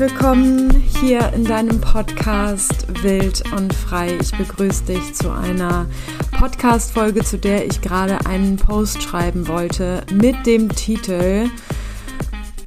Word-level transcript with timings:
willkommen 0.00 0.70
hier 0.98 1.30
in 1.34 1.44
deinem 1.44 1.78
Podcast 1.78 2.86
Wild 3.02 3.42
und 3.52 3.74
Frei. 3.74 4.16
Ich 4.18 4.34
begrüße 4.34 4.84
dich 4.84 5.12
zu 5.12 5.30
einer 5.30 5.90
Podcast-Folge, 6.38 7.22
zu 7.22 7.36
der 7.36 7.66
ich 7.66 7.82
gerade 7.82 8.24
einen 8.24 8.56
Post 8.56 9.02
schreiben 9.02 9.46
wollte 9.46 10.06
mit 10.10 10.46
dem 10.46 10.70
Titel 10.70 11.50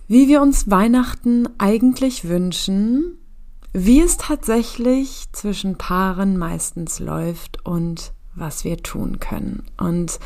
Wie 0.07 0.27
wir 0.27 0.43
uns 0.43 0.69
Weihnachten 0.69 1.49
eigentlich 1.57 2.29
wünschen, 2.29 3.17
wie 3.71 4.01
es 4.01 4.17
tatsächlich 4.17 5.25
zwischen 5.31 5.75
Paaren 5.75 6.37
meistens 6.37 6.99
läuft 6.99 7.65
und 7.65 8.13
was 8.35 8.63
wir 8.63 8.77
tun 8.77 9.19
können. 9.19 9.63
Und 9.77 10.19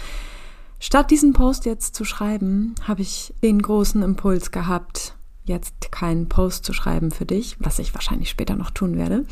statt 0.78 1.09
diesen 1.09 1.31
Post 1.31 1.64
jetzt 1.64 1.95
zu 1.95 2.03
schreiben, 2.03 2.76
habe 2.86 3.02
ich 3.02 3.34
den 3.42 3.62
großen 3.62 4.03
Impuls 4.03 4.52
gehabt, 4.52 5.16
jetzt 5.48 5.92
keinen 5.92 6.30
Post 6.30 6.66
zu 6.66 6.74
schreiben 6.74 7.12
für 7.12 7.26
dich, 7.26 7.58
was 7.60 7.80
ich 7.80 7.94
wahrscheinlich 7.94 8.30
später 8.30 8.56
noch 8.56 8.72
tun 8.72 8.98
werde, 8.98 9.26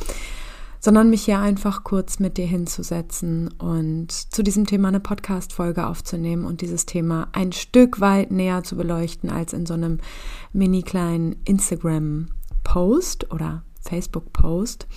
sondern 0.79 1.09
mich 1.09 1.25
hier 1.25 1.39
einfach 1.39 1.83
kurz 1.83 2.19
mit 2.19 2.37
dir 2.37 2.45
hinzusetzen 2.45 3.49
und 3.57 4.11
zu 4.11 4.43
diesem 4.43 4.65
Thema 4.65 4.89
eine 4.89 4.99
Podcast-Folge 4.99 5.87
aufzunehmen 5.87 6.45
und 6.45 6.61
dieses 6.61 6.85
Thema 6.85 7.27
ein 7.33 7.51
Stück 7.51 7.99
weit 7.99 8.31
näher 8.31 8.63
zu 8.63 8.75
beleuchten 8.75 9.29
als 9.29 9.53
in 9.53 9.65
so 9.65 9.73
einem 9.73 9.99
mini 10.53 10.83
kleinen 10.83 11.35
Instagram-Post 11.45 13.31
oder 13.31 13.63
Facebook-Post. 13.81 14.87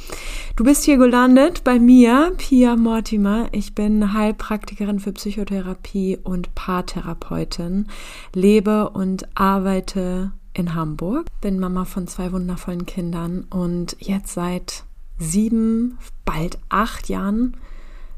Du 0.57 0.65
bist 0.65 0.85
hier 0.85 0.97
gelandet 0.97 1.63
bei 1.65 1.79
mir, 1.79 2.33
Pia 2.37 2.77
Mortimer. 2.77 3.49
Ich 3.53 3.75
bin 3.75 4.13
Heilpraktikerin 4.13 4.99
für 4.99 5.13
Psychotherapie 5.13 6.19
und 6.23 6.55
Paartherapeutin, 6.55 7.87
lebe 8.35 8.91
und 8.91 9.29
arbeite 9.35 10.33
in 10.59 10.75
Hamburg, 10.75 11.27
bin 11.41 11.59
Mama 11.59 11.85
von 11.85 12.07
zwei 12.07 12.33
wundervollen 12.33 12.87
Kindern 12.87 13.45
und 13.51 13.97
jetzt 14.01 14.35
seit 14.35 14.85
sieben, 15.19 15.99
bald 16.25 16.59
acht 16.69 17.09
Jahren 17.09 17.57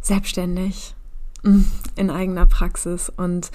selbstständig 0.00 0.94
mm, 1.42 1.60
in 1.96 2.10
eigener 2.10 2.46
Praxis. 2.46 3.12
Und 3.14 3.50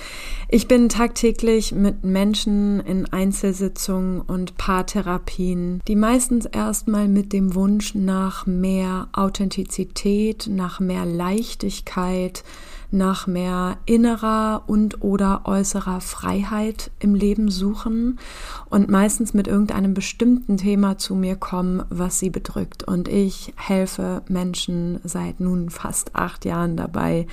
ich 0.50 0.68
bin 0.68 0.90
tagtäglich 0.90 1.72
mit 1.72 2.04
Menschen 2.04 2.80
in 2.80 3.12
Einzelsitzungen 3.12 4.22
und 4.22 4.58
Paartherapien, 4.58 5.82
die 5.88 5.96
meistens 5.96 6.46
erstmal 6.46 7.08
mit 7.08 7.34
dem 7.34 7.56
Wunsch 7.56 7.96
nach 7.96 8.46
mehr 8.46 9.08
Authentizität, 9.14 10.48
nach 10.50 10.80
mehr 10.80 11.06
Leichtigkeit, 11.06 12.44
nach 12.96 13.28
mehr 13.28 13.78
innerer 13.86 14.64
und 14.68 15.04
oder 15.04 15.42
äußerer 15.46 16.02
Freiheit 16.02 16.92
im 17.00 17.14
Leben 17.14 17.52
suchen 17.52 18.20
und 18.70 18.90
meistens 18.90 19.34
mit 19.34 19.48
irgendeinem 19.48 19.94
bestimmten 19.94 20.58
Thema 20.58 20.98
zu 20.98 21.14
mir 21.14 21.36
kommen, 21.36 21.84
was 21.90 22.20
sie 22.20 22.30
bedrückt. 22.30 22.84
Und 22.84 23.08
ich 23.08 23.54
helfe 23.58 24.24
Menschen 24.28 25.00
seit 25.04 25.40
nun 25.40 25.70
fast 25.70 26.16
acht 26.16 26.46
Jahren 26.46 26.78
dabei, 26.78 27.28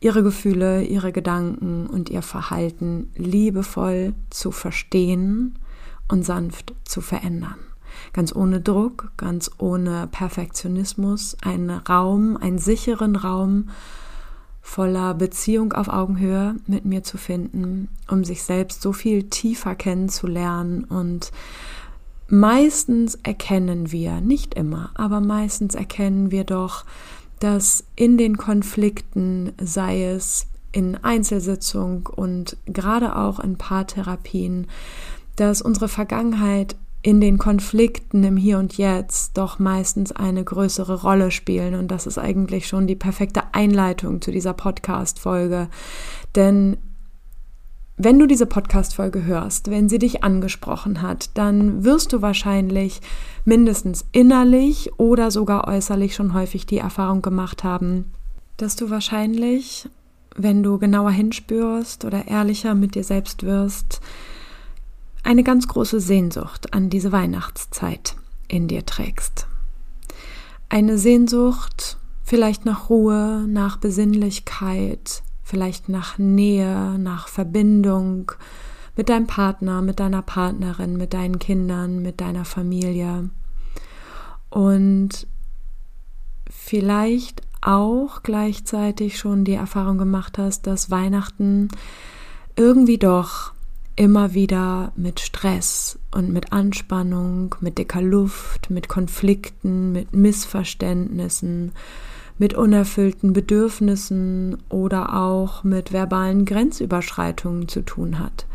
ihre 0.00 0.22
Gefühle, 0.22 0.82
ihre 0.82 1.12
Gedanken 1.12 1.86
und 1.86 2.10
ihr 2.10 2.22
Verhalten 2.22 3.10
liebevoll 3.16 4.12
zu 4.28 4.50
verstehen 4.50 5.58
und 6.08 6.24
sanft 6.24 6.74
zu 6.84 7.00
verändern 7.00 7.56
ganz 8.12 8.34
ohne 8.34 8.60
Druck, 8.60 9.10
ganz 9.16 9.50
ohne 9.58 10.08
Perfektionismus, 10.10 11.36
einen 11.42 11.70
Raum, 11.70 12.36
einen 12.36 12.58
sicheren 12.58 13.16
Raum, 13.16 13.68
voller 14.66 15.14
Beziehung 15.14 15.72
auf 15.74 15.88
Augenhöhe 15.88 16.56
mit 16.66 16.84
mir 16.84 17.04
zu 17.04 17.18
finden, 17.18 17.88
um 18.10 18.24
sich 18.24 18.42
selbst 18.42 18.82
so 18.82 18.92
viel 18.92 19.30
tiefer 19.30 19.76
kennenzulernen. 19.76 20.82
Und 20.82 21.30
meistens 22.28 23.14
erkennen 23.22 23.92
wir, 23.92 24.20
nicht 24.20 24.54
immer, 24.54 24.90
aber 24.94 25.20
meistens 25.20 25.76
erkennen 25.76 26.32
wir 26.32 26.42
doch, 26.42 26.84
dass 27.38 27.84
in 27.94 28.18
den 28.18 28.36
Konflikten, 28.38 29.52
sei 29.62 30.04
es 30.04 30.48
in 30.72 30.96
Einzelsitzung 30.96 32.08
und 32.08 32.56
gerade 32.66 33.14
auch 33.14 33.38
in 33.38 33.56
Paartherapien, 33.56 34.66
dass 35.36 35.62
unsere 35.62 35.88
Vergangenheit 35.88 36.76
in 37.06 37.20
den 37.20 37.38
Konflikten 37.38 38.24
im 38.24 38.36
Hier 38.36 38.58
und 38.58 38.78
Jetzt 38.78 39.38
doch 39.38 39.60
meistens 39.60 40.10
eine 40.10 40.42
größere 40.42 41.02
Rolle 41.02 41.30
spielen. 41.30 41.76
Und 41.76 41.92
das 41.92 42.04
ist 42.04 42.18
eigentlich 42.18 42.66
schon 42.66 42.88
die 42.88 42.96
perfekte 42.96 43.42
Einleitung 43.54 44.20
zu 44.20 44.32
dieser 44.32 44.54
Podcast-Folge. 44.54 45.68
Denn 46.34 46.78
wenn 47.96 48.18
du 48.18 48.26
diese 48.26 48.46
Podcast-Folge 48.46 49.24
hörst, 49.24 49.70
wenn 49.70 49.88
sie 49.88 50.00
dich 50.00 50.24
angesprochen 50.24 51.00
hat, 51.00 51.30
dann 51.34 51.84
wirst 51.84 52.12
du 52.12 52.22
wahrscheinlich 52.22 53.00
mindestens 53.44 54.04
innerlich 54.10 54.90
oder 54.98 55.30
sogar 55.30 55.68
äußerlich 55.68 56.12
schon 56.12 56.34
häufig 56.34 56.66
die 56.66 56.78
Erfahrung 56.78 57.22
gemacht 57.22 57.62
haben, 57.62 58.10
dass 58.56 58.74
du 58.74 58.90
wahrscheinlich, 58.90 59.88
wenn 60.34 60.64
du 60.64 60.76
genauer 60.78 61.12
hinspürst 61.12 62.04
oder 62.04 62.26
ehrlicher 62.26 62.74
mit 62.74 62.96
dir 62.96 63.04
selbst 63.04 63.44
wirst, 63.44 64.00
eine 65.26 65.42
ganz 65.42 65.66
große 65.66 66.00
Sehnsucht 66.00 66.72
an 66.72 66.88
diese 66.88 67.10
Weihnachtszeit 67.10 68.14
in 68.48 68.68
dir 68.68 68.86
trägst. 68.86 69.48
Eine 70.68 70.98
Sehnsucht 70.98 71.98
vielleicht 72.22 72.64
nach 72.64 72.90
Ruhe, 72.90 73.44
nach 73.48 73.76
Besinnlichkeit, 73.76 75.22
vielleicht 75.42 75.88
nach 75.88 76.18
Nähe, 76.18 76.96
nach 76.98 77.28
Verbindung 77.28 78.32
mit 78.94 79.08
deinem 79.08 79.26
Partner, 79.26 79.82
mit 79.82 80.00
deiner 80.00 80.22
Partnerin, 80.22 80.96
mit 80.96 81.12
deinen 81.12 81.38
Kindern, 81.40 82.02
mit 82.02 82.20
deiner 82.20 82.44
Familie. 82.44 83.30
Und 84.48 85.26
vielleicht 86.48 87.42
auch 87.62 88.22
gleichzeitig 88.22 89.18
schon 89.18 89.44
die 89.44 89.54
Erfahrung 89.54 89.98
gemacht 89.98 90.38
hast, 90.38 90.68
dass 90.68 90.90
Weihnachten 90.90 91.68
irgendwie 92.54 92.98
doch 92.98 93.55
immer 93.96 94.34
wieder 94.34 94.92
mit 94.94 95.20
Stress 95.20 95.98
und 96.14 96.30
mit 96.30 96.52
Anspannung, 96.52 97.54
mit 97.60 97.78
dicker 97.78 98.02
Luft, 98.02 98.70
mit 98.70 98.88
Konflikten, 98.88 99.92
mit 99.92 100.14
Missverständnissen, 100.14 101.72
mit 102.38 102.52
unerfüllten 102.52 103.32
Bedürfnissen 103.32 104.58
oder 104.68 105.16
auch 105.16 105.64
mit 105.64 105.92
verbalen 105.92 106.44
Grenzüberschreitungen 106.44 107.68
zu 107.68 107.80
tun 107.80 108.18
hat 108.18 108.46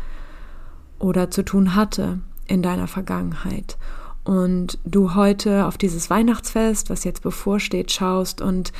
oder 1.00 1.32
zu 1.32 1.44
tun 1.44 1.74
hatte 1.74 2.20
in 2.46 2.62
deiner 2.62 2.86
Vergangenheit. 2.86 3.76
Und 4.24 4.78
du 4.84 5.16
heute 5.16 5.66
auf 5.66 5.76
dieses 5.76 6.08
Weihnachtsfest, 6.08 6.90
was 6.90 7.02
jetzt 7.02 7.22
bevorsteht, 7.22 7.90
schaust 7.90 8.40
und 8.40 8.72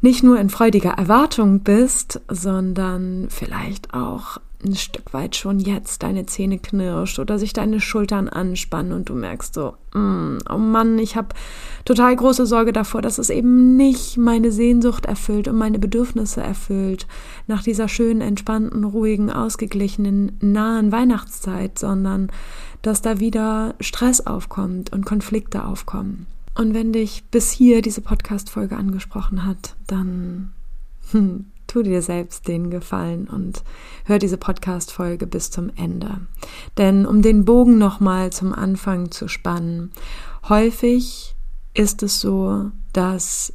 nicht 0.00 0.24
nur 0.24 0.40
in 0.40 0.50
freudiger 0.50 0.90
Erwartung 0.90 1.60
bist, 1.60 2.20
sondern 2.28 3.28
vielleicht 3.30 3.94
auch 3.94 4.38
ein 4.64 4.74
Stück 4.74 5.12
weit 5.12 5.36
schon 5.36 5.58
jetzt 5.58 6.02
deine 6.02 6.26
Zähne 6.26 6.58
knirscht 6.58 7.18
oder 7.18 7.38
sich 7.38 7.52
deine 7.52 7.80
Schultern 7.80 8.28
anspannen 8.28 8.92
und 8.92 9.08
du 9.08 9.14
merkst 9.14 9.54
so, 9.54 9.74
mm, 9.94 10.38
oh 10.48 10.58
Mann, 10.58 10.98
ich 10.98 11.16
habe 11.16 11.28
total 11.84 12.14
große 12.16 12.46
Sorge 12.46 12.72
davor, 12.72 13.02
dass 13.02 13.18
es 13.18 13.30
eben 13.30 13.76
nicht 13.76 14.18
meine 14.18 14.52
Sehnsucht 14.52 15.06
erfüllt 15.06 15.48
und 15.48 15.56
meine 15.56 15.78
Bedürfnisse 15.78 16.42
erfüllt 16.42 17.06
nach 17.46 17.62
dieser 17.62 17.88
schönen, 17.88 18.20
entspannten, 18.20 18.84
ruhigen, 18.84 19.30
ausgeglichenen, 19.30 20.36
nahen 20.40 20.92
Weihnachtszeit, 20.92 21.78
sondern 21.78 22.30
dass 22.82 23.02
da 23.02 23.20
wieder 23.20 23.74
Stress 23.80 24.26
aufkommt 24.26 24.92
und 24.92 25.06
Konflikte 25.06 25.64
aufkommen. 25.64 26.26
Und 26.54 26.74
wenn 26.74 26.92
dich 26.92 27.24
bis 27.30 27.50
hier 27.50 27.80
diese 27.80 28.02
Podcast-Folge 28.02 28.76
angesprochen 28.76 29.46
hat, 29.46 29.74
dann 29.86 30.52
hm, 31.12 31.46
tu 31.72 31.82
dir 31.82 32.02
selbst 32.02 32.48
den 32.48 32.70
Gefallen 32.70 33.26
und 33.28 33.62
hör 34.04 34.18
diese 34.18 34.36
Podcast-Folge 34.36 35.26
bis 35.26 35.50
zum 35.50 35.70
Ende. 35.74 36.20
Denn 36.76 37.06
um 37.06 37.22
den 37.22 37.46
Bogen 37.46 37.78
nochmal 37.78 38.30
zum 38.30 38.52
Anfang 38.52 39.10
zu 39.10 39.26
spannen, 39.26 39.90
häufig 40.50 41.34
ist 41.72 42.02
es 42.02 42.20
so, 42.20 42.70
dass 42.92 43.54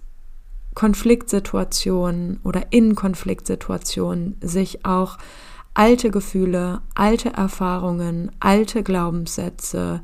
Konfliktsituationen 0.74 2.40
oder 2.44 2.72
in 2.72 2.96
Konfliktsituationen 2.96 4.38
sich 4.42 4.84
auch 4.84 5.20
alte 5.76 6.10
Gefühle, 6.10 6.82
alte 6.96 7.34
Erfahrungen, 7.34 8.32
alte 8.40 8.82
Glaubenssätze 8.82 10.02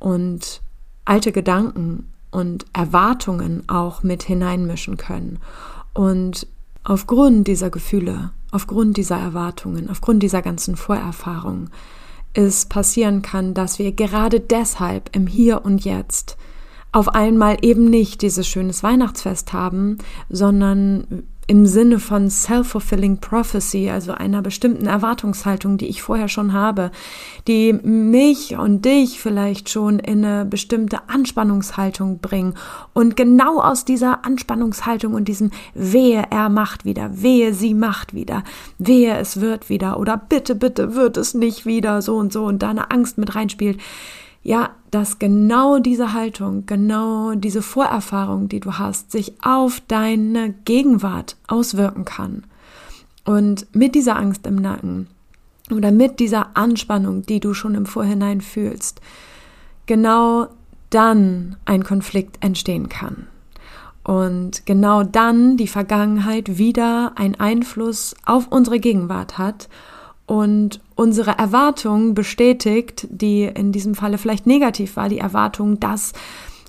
und 0.00 0.60
alte 1.04 1.30
Gedanken 1.30 2.12
und 2.32 2.66
Erwartungen 2.72 3.68
auch 3.68 4.02
mit 4.02 4.24
hineinmischen 4.24 4.96
können. 4.96 5.38
Und 5.94 6.48
aufgrund 6.88 7.46
dieser 7.46 7.68
Gefühle, 7.68 8.30
aufgrund 8.50 8.96
dieser 8.96 9.18
Erwartungen, 9.18 9.90
aufgrund 9.90 10.22
dieser 10.22 10.40
ganzen 10.40 10.74
Vorerfahrungen 10.74 11.70
es 12.32 12.66
passieren 12.66 13.20
kann, 13.20 13.52
dass 13.52 13.78
wir 13.78 13.92
gerade 13.92 14.40
deshalb 14.40 15.14
im 15.14 15.26
Hier 15.26 15.64
und 15.64 15.84
Jetzt 15.84 16.38
auf 16.90 17.08
einmal 17.10 17.58
eben 17.60 17.84
nicht 17.90 18.22
dieses 18.22 18.48
schönes 18.48 18.82
Weihnachtsfest 18.82 19.52
haben, 19.52 19.98
sondern 20.30 21.24
im 21.48 21.66
Sinne 21.66 21.98
von 21.98 22.28
self-fulfilling 22.28 23.18
prophecy, 23.18 23.88
also 23.88 24.12
einer 24.12 24.42
bestimmten 24.42 24.86
Erwartungshaltung, 24.86 25.78
die 25.78 25.86
ich 25.86 26.02
vorher 26.02 26.28
schon 26.28 26.52
habe, 26.52 26.90
die 27.46 27.72
mich 27.72 28.56
und 28.56 28.84
dich 28.84 29.18
vielleicht 29.18 29.70
schon 29.70 29.98
in 29.98 30.24
eine 30.24 30.44
bestimmte 30.44 31.08
Anspannungshaltung 31.08 32.18
bringen. 32.18 32.52
Und 32.92 33.16
genau 33.16 33.60
aus 33.60 33.86
dieser 33.86 34.26
Anspannungshaltung 34.26 35.14
und 35.14 35.26
diesem 35.26 35.50
Wehe, 35.72 36.24
er 36.30 36.50
macht 36.50 36.84
wieder, 36.84 37.22
wehe, 37.22 37.54
sie 37.54 37.72
macht 37.72 38.12
wieder, 38.12 38.44
wehe, 38.76 39.16
es 39.16 39.40
wird 39.40 39.70
wieder 39.70 39.98
oder 39.98 40.18
bitte, 40.18 40.54
bitte 40.54 40.94
wird 40.94 41.16
es 41.16 41.32
nicht 41.32 41.64
wieder, 41.64 42.02
so 42.02 42.16
und 42.16 42.30
so 42.30 42.44
und 42.44 42.62
da 42.62 42.68
eine 42.68 42.90
Angst 42.90 43.16
mit 43.16 43.34
reinspielt 43.34 43.78
ja, 44.48 44.70
dass 44.90 45.18
genau 45.18 45.78
diese 45.78 46.14
Haltung, 46.14 46.64
genau 46.64 47.34
diese 47.34 47.60
Vorerfahrung, 47.60 48.48
die 48.48 48.60
du 48.60 48.78
hast, 48.78 49.12
sich 49.12 49.34
auf 49.42 49.82
deine 49.88 50.54
Gegenwart 50.64 51.36
auswirken 51.48 52.06
kann. 52.06 52.44
Und 53.26 53.66
mit 53.76 53.94
dieser 53.94 54.16
Angst 54.16 54.46
im 54.46 54.54
Nacken 54.54 55.06
oder 55.70 55.92
mit 55.92 56.18
dieser 56.18 56.56
Anspannung, 56.56 57.26
die 57.26 57.40
du 57.40 57.52
schon 57.52 57.74
im 57.74 57.84
Vorhinein 57.84 58.40
fühlst, 58.40 59.02
genau 59.84 60.46
dann 60.88 61.56
ein 61.66 61.84
Konflikt 61.84 62.42
entstehen 62.42 62.88
kann. 62.88 63.26
Und 64.02 64.64
genau 64.64 65.02
dann 65.02 65.58
die 65.58 65.68
Vergangenheit 65.68 66.56
wieder 66.56 67.12
einen 67.16 67.34
Einfluss 67.34 68.16
auf 68.24 68.48
unsere 68.48 68.80
Gegenwart 68.80 69.36
hat 69.36 69.68
und 70.28 70.80
unsere 70.94 71.38
Erwartung 71.38 72.12
bestätigt, 72.12 73.08
die 73.10 73.44
in 73.44 73.72
diesem 73.72 73.94
Falle 73.94 74.18
vielleicht 74.18 74.46
negativ 74.46 74.96
war, 74.96 75.08
die 75.08 75.18
Erwartung, 75.18 75.80
dass 75.80 76.12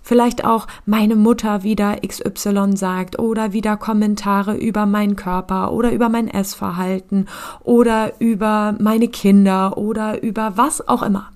vielleicht 0.02 0.46
auch 0.46 0.66
meine 0.86 1.18
Mutter 1.18 1.62
wieder 1.62 1.98
XY 1.98 2.78
sagt 2.78 3.20
oder 3.20 3.52
wieder 3.52 3.76
Kommentare 3.76 4.56
über 4.56 4.86
meinen 4.86 5.18
Körper 5.18 5.74
oder 5.74 5.92
über 5.92 6.08
mein 6.08 6.30
Essverhalten 6.30 7.28
oder 7.60 8.14
über 8.22 8.76
meine 8.80 9.10
Kinder 9.10 9.78
oder 9.78 10.24
über 10.24 10.54
was 10.56 10.88
auch 10.88 11.04
immer 11.04 11.30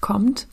kommt. 0.00 0.46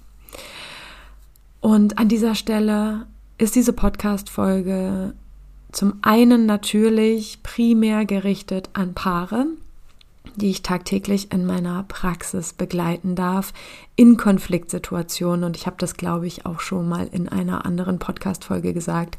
Und 1.62 2.00
an 2.00 2.08
dieser 2.08 2.34
Stelle 2.34 3.06
ist 3.38 3.56
diese 3.56 3.74
Podcast-Folge 3.74 5.14
zum 5.72 5.94
einen 6.02 6.48
natürlich 6.48 7.44
primär 7.44 8.06
gerichtet 8.06 8.72
an 8.74 8.96
Paare, 8.96 9.46
die 10.36 10.50
ich 10.50 10.64
tagtäglich 10.64 11.32
in 11.32 11.46
meiner 11.46 11.84
Praxis 11.84 12.54
begleiten 12.54 13.16
darf 13.16 13.54
in 13.96 14.18
Konfliktsituationen. 14.18 15.44
Und 15.44 15.58
ich 15.58 15.66
habe 15.66 15.76
das, 15.80 15.96
glaube 15.96 16.28
ich, 16.28 16.46
auch 16.46 16.60
schon 16.60 16.88
mal 16.88 17.08
in 17.12 17.30
einer 17.30 17.66
anderen 17.66 18.00
Podcast-Folge 18.00 18.74
gesagt. 18.74 19.18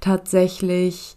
Tatsächlich 0.00 1.16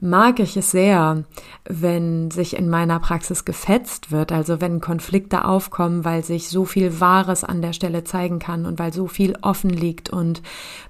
mag 0.00 0.38
ich 0.38 0.56
es 0.56 0.70
sehr, 0.70 1.24
wenn 1.64 2.30
sich 2.30 2.56
in 2.56 2.68
meiner 2.68 3.00
Praxis 3.00 3.44
gefetzt 3.44 4.12
wird, 4.12 4.32
also 4.32 4.60
wenn 4.60 4.80
Konflikte 4.80 5.46
aufkommen, 5.46 6.04
weil 6.04 6.22
sich 6.22 6.50
so 6.50 6.66
viel 6.66 7.00
Wahres 7.00 7.42
an 7.42 7.62
der 7.62 7.72
Stelle 7.72 8.04
zeigen 8.04 8.38
kann 8.38 8.66
und 8.66 8.78
weil 8.78 8.92
so 8.92 9.06
viel 9.06 9.34
offen 9.40 9.70
liegt 9.70 10.10
und 10.10 10.42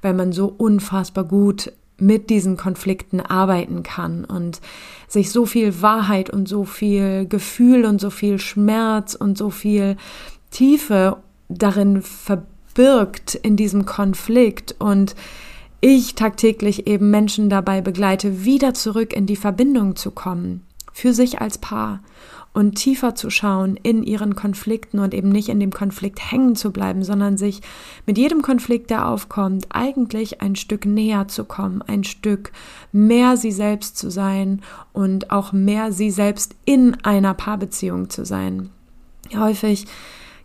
weil 0.03 0.15
man 0.15 0.33
so 0.33 0.47
unfassbar 0.47 1.25
gut 1.25 1.73
mit 1.99 2.31
diesen 2.31 2.57
Konflikten 2.57 3.21
arbeiten 3.21 3.83
kann 3.83 4.25
und 4.25 4.61
sich 5.09 5.31
so 5.31 5.47
viel 5.47 5.81
Wahrheit 5.81 6.31
und 6.31 6.49
so 6.49 6.65
viel 6.65 7.27
Gefühl 7.27 7.85
und 7.85 8.01
so 8.01 8.11
viel 8.11 8.39
Schmerz 8.39 9.15
und 9.15 9.39
so 9.39 9.51
viel 9.51 9.97
Tiefe 10.51 11.19
darin 11.49 12.03
verbirgt 12.03 13.35
in 13.37 13.57
diesem 13.57 13.87
Konflikt 13.87 14.75
und 14.79 15.15
ich 15.81 16.15
tagtäglich 16.15 16.87
eben 16.87 17.11
Menschen 17.11 17.51
dabei 17.51 17.81
begleite, 17.81 18.45
wieder 18.45 18.73
zurück 18.75 19.13
in 19.13 19.27
die 19.27 19.37
Verbindung 19.37 19.97
zu 19.97 20.11
kommen, 20.11 20.65
für 20.93 21.13
sich 21.13 21.41
als 21.41 21.59
Paar 21.59 22.01
und 22.55 22.77
tiefer 22.77 23.15
zu 23.15 23.29
schauen 23.29 23.77
in 23.83 24.03
ihren 24.03 24.35
Konflikten 24.37 25.01
und 25.01 25.13
eben 25.13 25.29
nicht 25.29 25.49
in 25.51 25.61
dem 25.61 25.73
Konflikt 25.73 26.31
hängen 26.31 26.55
zu 26.55 26.71
bleiben, 26.71 27.03
sondern 27.03 27.37
sich 27.37 27.61
mit 28.07 28.17
jedem 28.17 28.41
Konflikt, 28.41 28.91
der 28.91 29.09
aufkommt, 29.09 29.67
eigentlich 29.71 30.41
ein 30.41 30.57
Stück 30.57 30.87
näher 30.87 31.29
zu 31.29 31.45
kommen, 31.45 31.83
ein 31.83 32.05
Stück 32.05 32.53
mehr 32.93 33.37
sie 33.37 33.53
selbst 33.53 33.99
zu 33.99 34.11
sein 34.11 34.63
und 34.93 35.31
auch 35.31 35.53
mehr 35.53 35.93
sie 35.93 36.11
selbst 36.11 36.55
in 36.65 36.97
einer 37.05 37.35
Paarbeziehung 37.35 38.09
zu 38.09 38.25
sein. 38.25 38.71
Häufig 39.35 39.87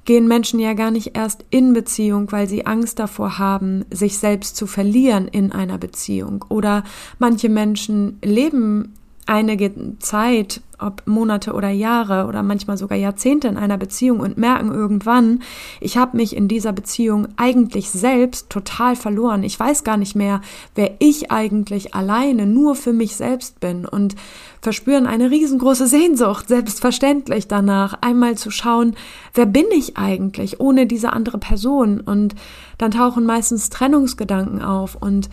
gehen 0.05 0.27
Menschen 0.27 0.59
ja 0.59 0.73
gar 0.73 0.89
nicht 0.89 1.15
erst 1.15 1.45
in 1.51 1.73
Beziehung, 1.73 2.31
weil 2.31 2.49
sie 2.49 2.65
Angst 2.65 2.97
davor 2.97 3.37
haben, 3.37 3.85
sich 3.91 4.17
selbst 4.17 4.55
zu 4.55 4.65
verlieren 4.65 5.27
in 5.27 5.51
einer 5.51 5.77
Beziehung. 5.77 6.43
Oder 6.49 6.83
manche 7.19 7.49
Menschen 7.49 8.17
leben 8.23 8.95
einige 9.29 9.71
Zeit, 9.99 10.61
ob 10.79 11.03
Monate 11.05 11.53
oder 11.53 11.69
Jahre 11.69 12.25
oder 12.25 12.41
manchmal 12.41 12.77
sogar 12.77 12.97
Jahrzehnte 12.97 13.47
in 13.47 13.57
einer 13.57 13.77
Beziehung 13.77 14.21
und 14.21 14.37
merken 14.37 14.71
irgendwann, 14.71 15.43
ich 15.81 15.97
habe 15.97 16.17
mich 16.17 16.35
in 16.35 16.47
dieser 16.47 16.71
Beziehung 16.71 17.27
eigentlich 17.35 17.91
selbst 17.91 18.49
total 18.49 18.95
verloren. 18.95 19.43
Ich 19.43 19.59
weiß 19.59 19.83
gar 19.83 19.97
nicht 19.97 20.15
mehr, 20.15 20.41
wer 20.75 20.95
ich 20.99 21.31
eigentlich 21.31 21.93
alleine 21.93 22.47
nur 22.47 22.75
für 22.75 22.93
mich 22.93 23.15
selbst 23.15 23.59
bin 23.59 23.85
und 23.85 24.15
verspüren 24.61 25.05
eine 25.05 25.29
riesengroße 25.29 25.87
Sehnsucht, 25.87 26.47
selbstverständlich 26.47 27.47
danach, 27.47 27.99
einmal 28.01 28.35
zu 28.35 28.49
schauen, 28.49 28.95
wer 29.33 29.45
bin 29.45 29.65
ich 29.71 29.97
eigentlich 29.97 30.59
ohne 30.59 30.87
diese 30.87 31.13
andere 31.13 31.37
Person 31.37 31.99
und 31.99 32.35
dann 32.77 32.91
tauchen 32.91 33.25
meistens 33.25 33.69
Trennungsgedanken 33.69 34.61
auf 34.61 34.95
und 34.95 35.29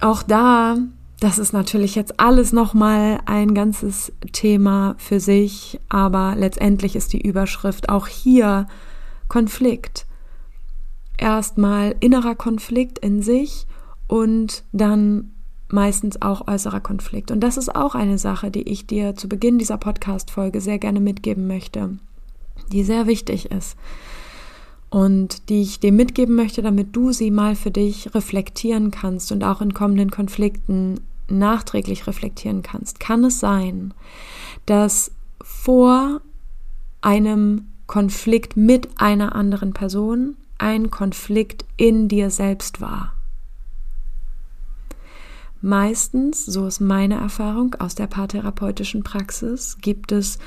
auch 0.00 0.22
da 0.22 0.76
das 1.20 1.38
ist 1.38 1.52
natürlich 1.52 1.94
jetzt 1.94 2.20
alles 2.20 2.52
nochmal 2.52 3.20
ein 3.24 3.54
ganzes 3.54 4.12
Thema 4.32 4.94
für 4.98 5.18
sich, 5.18 5.80
aber 5.88 6.34
letztendlich 6.36 6.94
ist 6.94 7.12
die 7.12 7.20
Überschrift 7.20 7.88
auch 7.88 8.06
hier 8.06 8.66
Konflikt. 9.28 10.06
Erstmal 11.16 11.94
innerer 12.00 12.34
Konflikt 12.34 12.98
in 12.98 13.22
sich 13.22 13.66
und 14.06 14.64
dann 14.72 15.32
meistens 15.68 16.20
auch 16.20 16.46
äußerer 16.46 16.80
Konflikt. 16.80 17.30
Und 17.30 17.40
das 17.40 17.56
ist 17.56 17.74
auch 17.74 17.94
eine 17.94 18.18
Sache, 18.18 18.50
die 18.50 18.68
ich 18.68 18.86
dir 18.86 19.16
zu 19.16 19.28
Beginn 19.28 19.58
dieser 19.58 19.78
Podcast-Folge 19.78 20.60
sehr 20.60 20.78
gerne 20.78 21.00
mitgeben 21.00 21.46
möchte, 21.46 21.98
die 22.70 22.84
sehr 22.84 23.06
wichtig 23.06 23.50
ist 23.50 23.76
und 24.90 25.48
die 25.48 25.62
ich 25.62 25.80
dir 25.80 25.92
mitgeben 25.92 26.34
möchte, 26.36 26.62
damit 26.62 26.94
du 26.94 27.12
sie 27.12 27.30
mal 27.30 27.56
für 27.56 27.70
dich 27.70 28.14
reflektieren 28.14 28.90
kannst 28.90 29.32
und 29.32 29.42
auch 29.44 29.60
in 29.60 29.74
kommenden 29.74 30.10
Konflikten 30.10 31.00
nachträglich 31.28 32.06
reflektieren 32.06 32.62
kannst. 32.62 33.00
Kann 33.00 33.24
es 33.24 33.40
sein, 33.40 33.92
dass 34.64 35.10
vor 35.42 36.20
einem 37.00 37.66
Konflikt 37.86 38.56
mit 38.56 38.88
einer 39.00 39.34
anderen 39.34 39.72
Person 39.72 40.36
ein 40.58 40.90
Konflikt 40.90 41.64
in 41.76 42.08
dir 42.08 42.30
selbst 42.30 42.80
war? 42.80 43.12
Meistens, 45.62 46.46
so 46.46 46.66
ist 46.66 46.80
meine 46.80 47.16
Erfahrung 47.16 47.74
aus 47.78 47.94
der 47.94 48.06
paartherapeutischen 48.06 49.02
Praxis, 49.02 49.78
gibt 49.80 50.12
es 50.12 50.38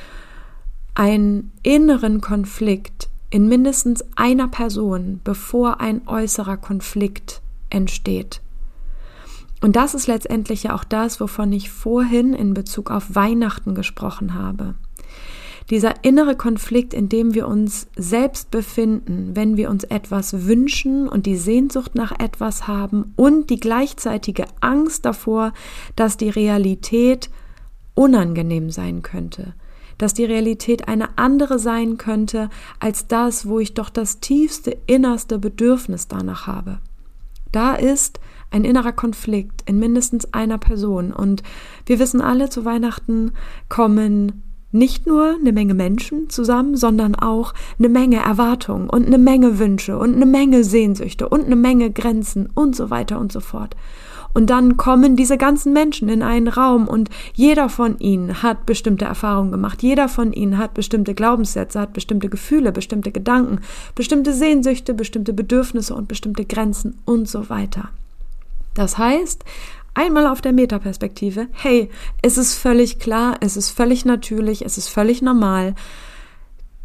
einen 0.95 1.51
inneren 1.63 2.21
Konflikt 2.21 3.09
in 3.29 3.47
mindestens 3.47 4.03
einer 4.15 4.47
Person, 4.47 5.21
bevor 5.23 5.79
ein 5.79 6.07
äußerer 6.07 6.57
Konflikt 6.57 7.41
entsteht. 7.69 8.41
Und 9.61 9.75
das 9.75 9.93
ist 9.93 10.07
letztendlich 10.07 10.63
ja 10.63 10.75
auch 10.75 10.83
das, 10.83 11.19
wovon 11.19 11.51
ich 11.51 11.69
vorhin 11.69 12.33
in 12.33 12.53
Bezug 12.53 12.91
auf 12.91 13.15
Weihnachten 13.15 13.75
gesprochen 13.75 14.33
habe. 14.33 14.75
Dieser 15.69 16.03
innere 16.03 16.35
Konflikt, 16.35 16.95
in 16.95 17.09
dem 17.09 17.35
wir 17.35 17.47
uns 17.47 17.87
selbst 17.95 18.49
befinden, 18.49 19.35
wenn 19.35 19.55
wir 19.55 19.69
uns 19.69 19.83
etwas 19.83 20.47
wünschen 20.47 21.07
und 21.07 21.27
die 21.27 21.35
Sehnsucht 21.35 21.93
nach 21.93 22.17
etwas 22.19 22.67
haben 22.67 23.13
und 23.15 23.51
die 23.51 23.59
gleichzeitige 23.59 24.45
Angst 24.61 25.05
davor, 25.05 25.53
dass 25.95 26.17
die 26.17 26.29
Realität 26.29 27.29
unangenehm 27.93 28.71
sein 28.71 29.03
könnte 29.03 29.53
dass 29.99 30.15
die 30.15 30.25
Realität 30.25 30.87
eine 30.87 31.17
andere 31.17 31.59
sein 31.59 31.97
könnte 31.97 32.49
als 32.79 33.05
das, 33.05 33.47
wo 33.47 33.59
ich 33.59 33.75
doch 33.75 33.89
das 33.89 34.19
tiefste, 34.19 34.75
innerste 34.87 35.37
Bedürfnis 35.37 36.07
danach 36.07 36.47
habe. 36.47 36.79
Da 37.51 37.75
ist 37.75 38.19
ein 38.51 38.63
innerer 38.65 38.93
Konflikt 38.93 39.61
in 39.69 39.77
mindestens 39.77 40.33
einer 40.33 40.57
Person. 40.57 41.11
Und 41.13 41.43
wir 41.85 41.99
wissen 41.99 42.21
alle, 42.21 42.49
zu 42.49 42.65
Weihnachten 42.65 43.33
kommen 43.67 44.43
nicht 44.71 45.07
nur 45.07 45.35
eine 45.39 45.51
Menge 45.51 45.73
Menschen 45.73 46.29
zusammen, 46.29 46.75
sondern 46.75 47.15
auch 47.15 47.53
eine 47.79 47.89
Menge 47.89 48.17
Erwartungen 48.17 48.89
und 48.89 49.07
eine 49.07 49.17
Menge 49.17 49.57
Wünsche 49.57 49.97
und 49.97 50.15
eine 50.15 50.27
Menge 50.27 50.63
Sehnsüchte 50.63 51.27
und 51.27 51.45
eine 51.45 51.55
Menge 51.55 51.91
Grenzen 51.91 52.49
und 52.53 52.75
so 52.75 52.89
weiter 52.89 53.19
und 53.19 53.31
so 53.31 53.39
fort. 53.39 53.75
Und 54.33 54.49
dann 54.49 54.77
kommen 54.77 55.15
diese 55.15 55.37
ganzen 55.37 55.73
Menschen 55.73 56.07
in 56.09 56.21
einen 56.21 56.47
Raum 56.47 56.87
und 56.87 57.09
jeder 57.33 57.67
von 57.69 57.97
ihnen 57.99 58.43
hat 58.43 58.65
bestimmte 58.65 59.05
Erfahrungen 59.05 59.51
gemacht. 59.51 59.81
Jeder 59.81 60.07
von 60.07 60.33
ihnen 60.33 60.57
hat 60.57 60.73
bestimmte 60.73 61.13
Glaubenssätze, 61.13 61.79
hat 61.79 61.93
bestimmte 61.93 62.29
Gefühle, 62.29 62.71
bestimmte 62.71 63.11
Gedanken, 63.11 63.59
bestimmte 63.95 64.33
Sehnsüchte, 64.33 64.93
bestimmte 64.93 65.33
Bedürfnisse 65.33 65.95
und 65.95 66.07
bestimmte 66.07 66.45
Grenzen 66.45 66.99
und 67.05 67.27
so 67.27 67.49
weiter. 67.49 67.89
Das 68.75 68.97
heißt, 68.97 69.43
einmal 69.93 70.27
auf 70.27 70.41
der 70.41 70.53
Metaperspektive, 70.53 71.47
hey, 71.51 71.89
es 72.21 72.37
ist 72.37 72.55
völlig 72.55 72.99
klar, 72.99 73.35
es 73.41 73.57
ist 73.57 73.71
völlig 73.71 74.05
natürlich, 74.05 74.63
es 74.63 74.77
ist 74.77 74.89
völlig 74.89 75.21
normal, 75.21 75.75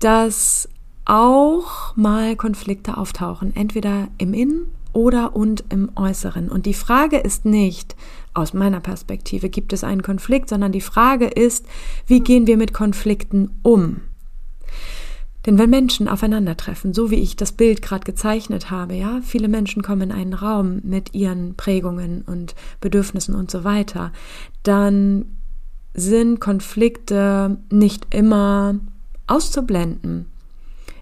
dass 0.00 0.68
auch 1.04 1.94
mal 1.96 2.34
Konflikte 2.36 2.96
auftauchen, 2.96 3.54
entweder 3.54 4.08
im 4.18 4.32
Innen 4.32 4.66
oder 4.94 5.36
und 5.36 5.64
im 5.68 5.90
Äußeren. 5.96 6.48
Und 6.48 6.66
die 6.66 6.74
Frage 6.74 7.18
ist 7.18 7.44
nicht, 7.44 7.94
aus 8.32 8.54
meiner 8.54 8.80
Perspektive 8.80 9.48
gibt 9.48 9.72
es 9.72 9.84
einen 9.84 10.02
Konflikt, 10.02 10.48
sondern 10.48 10.72
die 10.72 10.80
Frage 10.80 11.26
ist, 11.26 11.66
wie 12.06 12.20
gehen 12.20 12.46
wir 12.46 12.56
mit 12.56 12.72
Konflikten 12.72 13.50
um? 13.62 14.00
Denn 15.46 15.58
wenn 15.58 15.70
Menschen 15.70 16.08
aufeinandertreffen, 16.08 16.94
so 16.94 17.10
wie 17.10 17.16
ich 17.16 17.36
das 17.36 17.52
Bild 17.52 17.82
gerade 17.82 18.04
gezeichnet 18.04 18.70
habe, 18.70 18.94
ja, 18.94 19.20
viele 19.22 19.48
Menschen 19.48 19.82
kommen 19.82 20.10
in 20.10 20.12
einen 20.12 20.32
Raum 20.32 20.80
mit 20.82 21.14
ihren 21.14 21.54
Prägungen 21.54 22.22
und 22.22 22.54
Bedürfnissen 22.80 23.34
und 23.34 23.50
so 23.50 23.62
weiter, 23.62 24.10
dann 24.62 25.26
sind 25.92 26.40
Konflikte 26.40 27.58
nicht 27.70 28.14
immer 28.14 28.76
auszublenden. 29.26 30.26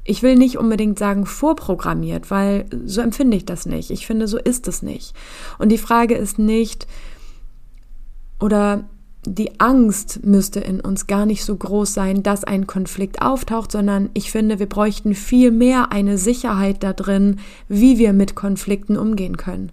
Ich 0.04 0.23
will 0.23 0.37
nicht 0.37 0.59
unbedingt 0.59 0.99
sagen 0.99 1.26
vorprogrammiert, 1.26 2.30
weil 2.30 2.66
so 2.85 3.00
empfinde 3.00 3.37
ich 3.37 3.44
das 3.44 3.66
nicht. 3.66 3.90
Ich 3.90 4.06
finde, 4.06 4.26
so 4.26 4.38
ist 4.38 4.66
es 4.66 4.82
nicht. 4.82 5.14
Und 5.59 5.71
die 5.71 5.78
Frage 5.78 6.14
ist 6.14 6.38
nicht, 6.38 6.87
oder 8.40 8.85
die 9.25 9.61
Angst 9.61 10.25
müsste 10.25 10.59
in 10.59 10.80
uns 10.80 11.06
gar 11.06 11.26
nicht 11.26 11.44
so 11.44 11.54
groß 11.54 11.94
sein, 11.94 12.25
dass 12.25 12.42
ein 12.42 12.66
Konflikt 12.66 13.23
auftaucht, 13.23 13.71
sondern 13.71 14.11
ich 14.14 14.32
finde, 14.32 14.59
wir 14.59 14.68
bräuchten 14.68 15.14
viel 15.14 15.52
mehr 15.52 15.92
eine 15.92 16.18
Sicherheit 16.18 16.82
da 16.82 16.92
drin, 16.92 17.38
wie 17.68 17.99
wir 17.99 18.12
mit 18.12 18.35
Konflikten 18.35 18.97
umgehen 18.97 19.37
können. 19.37 19.71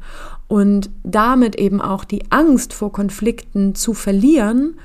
Und 0.47 0.91
damit 1.03 1.55
eben 1.55 1.81
auch 1.81 2.03
die 2.03 2.31
Angst 2.31 2.73
vor 2.73 2.91
Konflikten 2.91 3.73
zu 3.73 3.95
verlieren 3.95 4.75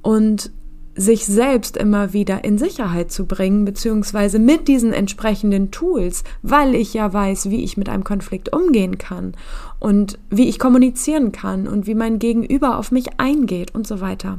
und 0.00 0.50
sich 1.00 1.24
selbst 1.24 1.78
immer 1.78 2.12
wieder 2.12 2.44
in 2.44 2.58
Sicherheit 2.58 3.10
zu 3.10 3.24
bringen, 3.24 3.64
beziehungsweise 3.64 4.38
mit 4.38 4.68
diesen 4.68 4.92
entsprechenden 4.92 5.70
Tools, 5.70 6.24
weil 6.42 6.74
ich 6.74 6.92
ja 6.92 7.10
weiß, 7.10 7.48
wie 7.48 7.64
ich 7.64 7.78
mit 7.78 7.88
einem 7.88 8.04
Konflikt 8.04 8.52
umgehen 8.52 8.98
kann 8.98 9.32
und 9.78 10.18
wie 10.28 10.48
ich 10.48 10.58
kommunizieren 10.58 11.32
kann 11.32 11.66
und 11.66 11.86
wie 11.86 11.94
mein 11.94 12.18
Gegenüber 12.18 12.76
auf 12.76 12.92
mich 12.92 13.18
eingeht 13.18 13.74
und 13.74 13.86
so 13.86 14.02
weiter. 14.02 14.38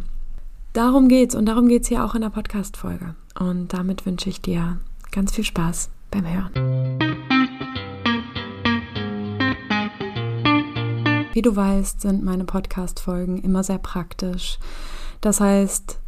Darum 0.73 1.07
geht's 1.07 1.33
und 1.33 1.47
darum 1.47 1.67
geht's 1.67 1.87
hier 1.87 2.05
auch 2.05 2.13
in 2.13 2.21
der 2.21 2.29
Podcast-Folge. 2.29 3.15
Und 3.39 3.73
damit 3.73 4.05
wünsche 4.05 4.29
ich 4.29 4.39
dir 4.39 4.77
ganz 5.11 5.33
viel 5.33 5.43
Spaß 5.43 5.89
beim 6.11 6.31
Hören. 6.31 6.99
Wie 11.33 11.41
du 11.41 11.55
weißt, 11.55 12.01
sind 12.01 12.23
meine 12.23 12.45
Podcast-Folgen 12.45 13.41
immer 13.41 13.63
sehr 13.63 13.79
praktisch. 13.79 14.59
Das 15.21 15.39
heißt, 15.39 16.00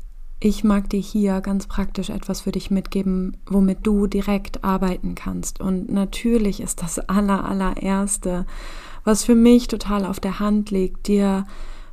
ich 0.45 0.65
mag 0.65 0.89
dir 0.89 0.99
hier 0.99 1.39
ganz 1.39 1.67
praktisch 1.67 2.09
etwas 2.09 2.41
für 2.41 2.51
dich 2.51 2.69
mitgeben, 2.69 3.37
womit 3.45 3.79
du 3.83 4.07
direkt 4.07 4.61
arbeiten 4.65 5.15
kannst. 5.15 5.61
Und 5.61 5.89
natürlich 5.89 6.59
ist 6.59 6.81
das 6.81 6.99
aller, 7.07 7.45
allererste, 7.45 8.45
was 9.05 9.23
für 9.23 9.35
mich 9.35 9.69
total 9.69 10.05
auf 10.05 10.19
der 10.19 10.39
Hand 10.39 10.69
liegt, 10.69 11.07
dir 11.07 11.45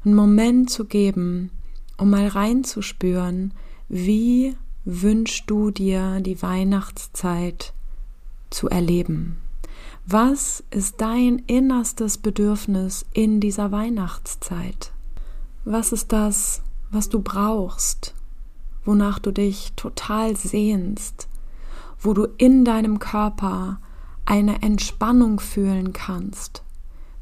einen 0.04 0.16
Moment 0.16 0.69
zu 0.69 0.85
geben, 0.85 1.52
um 1.97 2.11
mal 2.11 2.26
reinzuspüren, 2.26 3.54
wie 3.88 4.57
wünschst 4.85 5.45
du 5.47 5.71
dir 5.71 6.19
die 6.21 6.42
Weihnachtszeit 6.42 7.73
zu 8.50 8.69
erleben? 8.69 9.37
Was 10.07 10.64
ist 10.71 11.00
dein 11.00 11.38
innerstes 11.47 12.19
Bedürfnis 12.19 13.07
in 13.12 13.38
dieser 13.38 13.71
Weihnachtszeit? 13.71 14.90
Was 15.64 15.92
ist 15.92 16.11
das, 16.12 16.62
was 16.90 17.09
du 17.09 17.21
brauchst? 17.21 18.14
Wonach 18.84 19.18
du 19.18 19.32
dich 19.32 19.72
total 19.76 20.37
sehnst, 20.37 21.28
wo 22.00 22.14
du 22.14 22.26
in 22.38 22.64
deinem 22.64 22.99
Körper 22.99 23.80
eine 24.25 24.62
Entspannung 24.62 25.40
fühlen 25.40 25.92
kannst, 25.92 26.62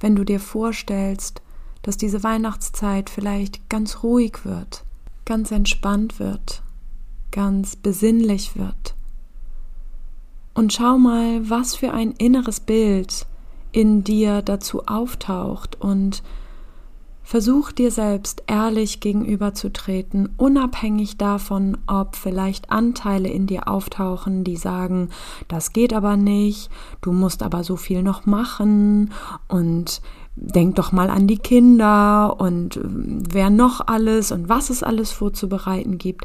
wenn 0.00 0.15
du 0.15 0.25
dir 0.25 0.41
vorstellst, 0.41 1.43
dass 1.83 1.97
diese 1.97 2.23
Weihnachtszeit 2.23 3.11
vielleicht 3.11 3.69
ganz 3.69 4.03
ruhig 4.03 4.45
wird, 4.45 4.85
ganz 5.25 5.50
entspannt 5.50 6.19
wird, 6.19 6.62
ganz 7.31 7.77
besinnlich 7.77 8.57
wird. 8.57 8.95
Und 10.55 10.73
schau 10.73 10.99
mal, 10.99 11.49
was 11.49 11.77
für 11.77 11.93
ein 11.93 12.12
inneres 12.12 12.61
Bild 12.61 13.27
in 13.73 14.03
dir 14.03 14.43
dazu 14.43 14.87
auftaucht 14.87 15.81
und 15.81 16.23
Versuch 17.29 17.73
dir 17.73 17.91
selbst 17.91 18.43
ehrlich 18.47 19.01
gegenüberzutreten, 19.01 20.31
unabhängig 20.39 21.19
davon, 21.19 21.77
ob 21.87 22.17
vielleicht 22.17 22.71
Anteile 22.71 23.29
in 23.29 23.47
dir 23.47 23.69
auftauchen, 23.69 24.45
die 24.45 24.57
sagen, 24.57 25.11
das 25.47 25.75
geht 25.75 25.93
aber 25.93 26.17
nicht, 26.17 26.71
du 27.03 27.13
musst 27.13 27.43
aber 27.43 27.65
so 27.65 27.77
viel 27.77 28.03
noch 28.03 28.25
machen 28.25 29.11
und 29.47 30.01
denk 30.37 30.77
doch 30.77 30.91
mal 30.91 31.11
an 31.11 31.27
die 31.27 31.37
Kinder 31.37 32.41
und 32.41 32.81
wer 32.83 33.51
noch 33.51 33.87
alles 33.87 34.33
und 34.33 34.49
was 34.49 34.71
es 34.71 34.83
alles 34.83 35.13
vorzubereiten 35.13 35.99
gibt. 35.99 36.25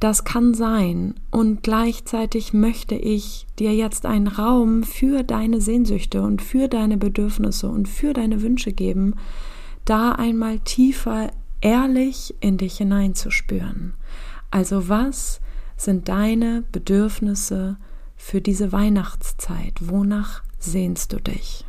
Das 0.00 0.24
kann 0.24 0.54
sein. 0.54 1.14
Und 1.30 1.62
gleichzeitig 1.62 2.54
möchte 2.54 2.94
ich 2.94 3.46
dir 3.58 3.74
jetzt 3.74 4.06
einen 4.06 4.28
Raum 4.28 4.82
für 4.82 5.24
deine 5.24 5.60
Sehnsüchte 5.60 6.22
und 6.22 6.40
für 6.40 6.68
deine 6.68 6.96
Bedürfnisse 6.96 7.68
und 7.68 7.86
für 7.86 8.14
deine 8.14 8.40
Wünsche 8.40 8.72
geben, 8.72 9.14
da 9.84 10.12
einmal 10.12 10.60
tiefer 10.60 11.30
ehrlich 11.60 12.34
in 12.40 12.58
dich 12.58 12.78
hineinzuspüren. 12.78 13.94
Also 14.50 14.88
was 14.88 15.40
sind 15.76 16.08
deine 16.08 16.64
Bedürfnisse 16.72 17.76
für 18.16 18.40
diese 18.40 18.70
Weihnachtszeit? 18.72 19.74
Wonach 19.80 20.42
sehnst 20.58 21.12
du 21.12 21.20
dich? 21.20 21.64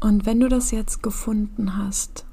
Und 0.00 0.26
wenn 0.26 0.40
du 0.40 0.48
das 0.48 0.70
jetzt 0.70 1.02
gefunden 1.02 1.76
hast, 1.76 2.25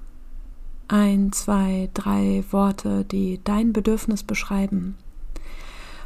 ein, 0.87 1.31
zwei, 1.31 1.89
drei 1.93 2.43
Worte, 2.51 3.05
die 3.05 3.39
dein 3.43 3.73
Bedürfnis 3.73 4.23
beschreiben. 4.23 4.95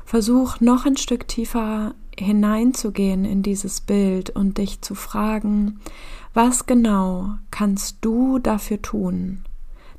Versuch 0.05 0.59
noch 0.59 0.85
ein 0.85 0.97
Stück 0.97 1.27
tiefer 1.27 1.93
hineinzugehen 2.17 3.25
in 3.25 3.43
dieses 3.43 3.81
Bild 3.81 4.29
und 4.29 4.57
dich 4.57 4.81
zu 4.81 4.95
fragen, 4.95 5.79
was 6.33 6.65
genau 6.65 7.35
kannst 7.51 7.97
du 8.01 8.39
dafür 8.39 8.81
tun, 8.81 9.43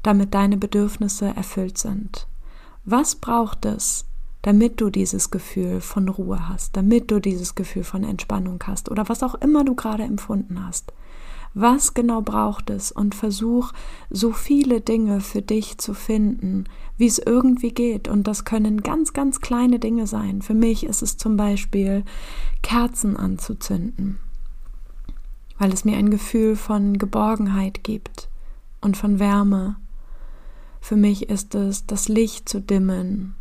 damit 0.02 0.34
deine 0.34 0.56
Bedürfnisse 0.56 1.26
erfüllt 1.26 1.78
sind? 1.78 2.26
Was 2.84 3.16
braucht 3.16 3.66
es, 3.66 4.06
damit 4.42 4.80
du 4.80 4.88
dieses 4.88 5.30
Gefühl 5.30 5.80
von 5.80 6.08
Ruhe 6.08 6.48
hast, 6.48 6.76
damit 6.76 7.10
du 7.10 7.20
dieses 7.20 7.54
Gefühl 7.54 7.84
von 7.84 8.04
Entspannung 8.04 8.62
hast 8.66 8.90
oder 8.90 9.08
was 9.08 9.22
auch 9.22 9.34
immer 9.36 9.64
du 9.64 9.74
gerade 9.74 10.04
empfunden 10.04 10.64
hast? 10.64 10.92
Was 11.60 11.94
genau 11.94 12.22
braucht 12.22 12.70
es 12.70 12.92
und 12.92 13.14
versuch 13.14 13.72
so 14.10 14.32
viele 14.32 14.80
Dinge 14.80 15.20
für 15.20 15.42
dich 15.42 15.78
zu 15.78 15.92
finden, 15.92 16.64
wie 16.96 17.06
es 17.06 17.18
irgendwie 17.18 17.72
geht. 17.72 18.06
Und 18.06 18.28
das 18.28 18.44
können 18.44 18.82
ganz, 18.82 19.12
ganz 19.12 19.40
kleine 19.40 19.78
Dinge 19.78 20.06
sein. 20.06 20.40
Für 20.40 20.54
mich 20.54 20.84
ist 20.84 21.02
es 21.02 21.16
zum 21.16 21.36
Beispiel 21.36 22.04
Kerzen 22.62 23.16
anzuzünden, 23.16 24.18
weil 25.58 25.72
es 25.72 25.84
mir 25.84 25.96
ein 25.96 26.10
Gefühl 26.10 26.54
von 26.54 26.96
Geborgenheit 26.96 27.82
gibt 27.82 28.28
und 28.80 28.96
von 28.96 29.18
Wärme. 29.18 29.76
Für 30.80 30.96
mich 30.96 31.28
ist 31.28 31.56
es 31.56 31.86
das 31.86 32.08
Licht 32.08 32.48
zu 32.48 32.60
dimmen, 32.60 33.34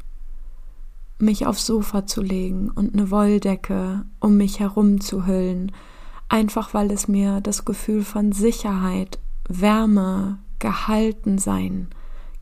mich 1.19 1.45
aufs 1.45 1.67
Sofa 1.67 2.07
zu 2.07 2.21
legen 2.21 2.71
und 2.71 2.93
eine 2.93 3.11
Wolldecke 3.11 4.05
um 4.19 4.37
mich 4.37 4.59
herum 4.59 5.01
zu 5.01 5.27
hüllen 5.27 5.71
einfach 6.29 6.73
weil 6.73 6.91
es 6.91 7.07
mir 7.07 7.41
das 7.41 7.65
Gefühl 7.65 8.03
von 8.03 8.31
Sicherheit, 8.31 9.19
Wärme, 9.47 10.39
Gehaltensein 10.59 11.87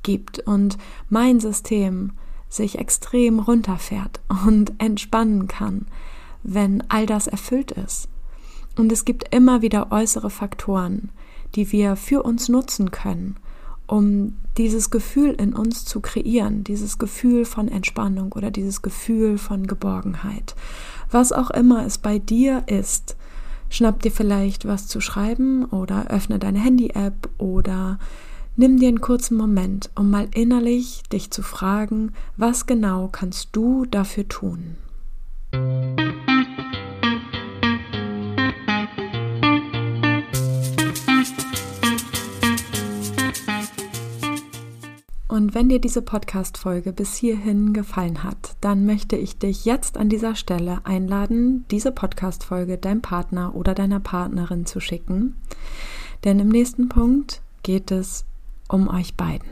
gibt 0.04 0.40
und 0.40 0.78
mein 1.10 1.40
System 1.40 2.12
sich 2.50 2.78
extrem 2.78 3.40
runterfährt 3.40 4.22
und 4.46 4.74
entspannen 4.80 5.48
kann, 5.48 5.88
wenn 6.44 6.84
all 6.90 7.06
das 7.06 7.28
erfüllt 7.28 7.72
ist. 7.72 8.08
Und 8.78 8.92
es 8.92 9.06
gibt 9.06 9.34
immer 9.34 9.62
wieder 9.62 9.92
äußere 9.92 10.30
Faktoren, 10.30 11.10
die 11.56 11.72
wir 11.72 11.96
für 11.96 12.24
uns 12.24 12.50
nutzen 12.50 12.92
können, 12.92 13.38
um 13.88 14.36
dieses 14.58 14.90
Gefühl 14.90 15.32
in 15.32 15.54
uns 15.54 15.86
zu 15.86 16.02
kreieren, 16.02 16.64
dieses 16.64 16.98
Gefühl 16.98 17.46
von 17.46 17.68
Entspannung 17.68 18.34
oder 18.34 18.52
dieses 18.52 18.82
Gefühl 18.82 19.38
von 19.38 19.68
Geborgenheit. 19.68 20.56
Was 21.12 21.32
auch 21.32 21.52
immer 21.52 21.86
es 21.86 21.98
bei 21.98 22.20
dir 22.20 22.64
ist, 22.68 23.16
Schnapp 23.70 24.02
dir 24.02 24.12
vielleicht 24.12 24.66
was 24.66 24.88
zu 24.88 25.02
schreiben 25.02 25.66
oder 25.66 26.08
öffne 26.08 26.40
deine 26.40 26.60
Handy-App 26.60 27.30
oder 27.38 28.00
Nimm 28.58 28.80
dir 28.80 28.88
einen 28.88 29.02
kurzen 29.02 29.36
Moment, 29.36 29.90
um 29.96 30.10
mal 30.10 30.30
innerlich 30.34 31.04
dich 31.12 31.30
zu 31.30 31.42
fragen, 31.42 32.14
was 32.38 32.66
genau 32.66 33.10
kannst 33.12 33.50
du 33.52 33.86
dafür 33.86 34.30
tun? 34.30 34.78
Wenn 45.56 45.70
dir 45.70 45.80
diese 45.80 46.02
Podcast-Folge 46.02 46.92
bis 46.92 47.16
hierhin 47.16 47.72
gefallen 47.72 48.26
hat, 48.26 48.58
dann 48.60 48.86
möchte 48.86 49.16
ich 49.16 49.38
dich 49.38 49.64
jetzt 49.64 49.98
an 49.98 50.10
dieser 50.10 50.36
Stelle 50.36 50.82
einladen, 50.84 51.64
diese 51.72 51.94
Podcast-Folge 51.94 52.78
deinem 52.78 53.02
Partner 53.02 53.56
oder 53.56 53.74
deiner 53.74 54.02
Partnerin 54.02 54.66
zu 54.66 54.82
schicken. 54.82 55.38
Denn 56.26 56.40
im 56.42 56.50
nächsten 56.50 56.90
Punkt 56.90 57.42
geht 57.64 57.90
es 57.90 58.26
um 58.68 58.90
euch 58.90 59.16
beiden. 59.16 59.48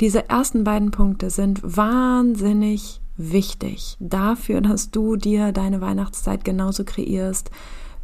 Diese 0.00 0.28
ersten 0.28 0.62
beiden 0.62 0.92
Punkte 0.92 1.28
sind 1.28 1.60
wahnsinnig 1.64 3.00
wichtig 3.16 3.96
dafür, 3.98 4.60
dass 4.60 4.92
du 4.92 5.16
dir 5.16 5.50
deine 5.50 5.80
Weihnachtszeit 5.80 6.44
genauso 6.44 6.84
kreierst, 6.84 7.50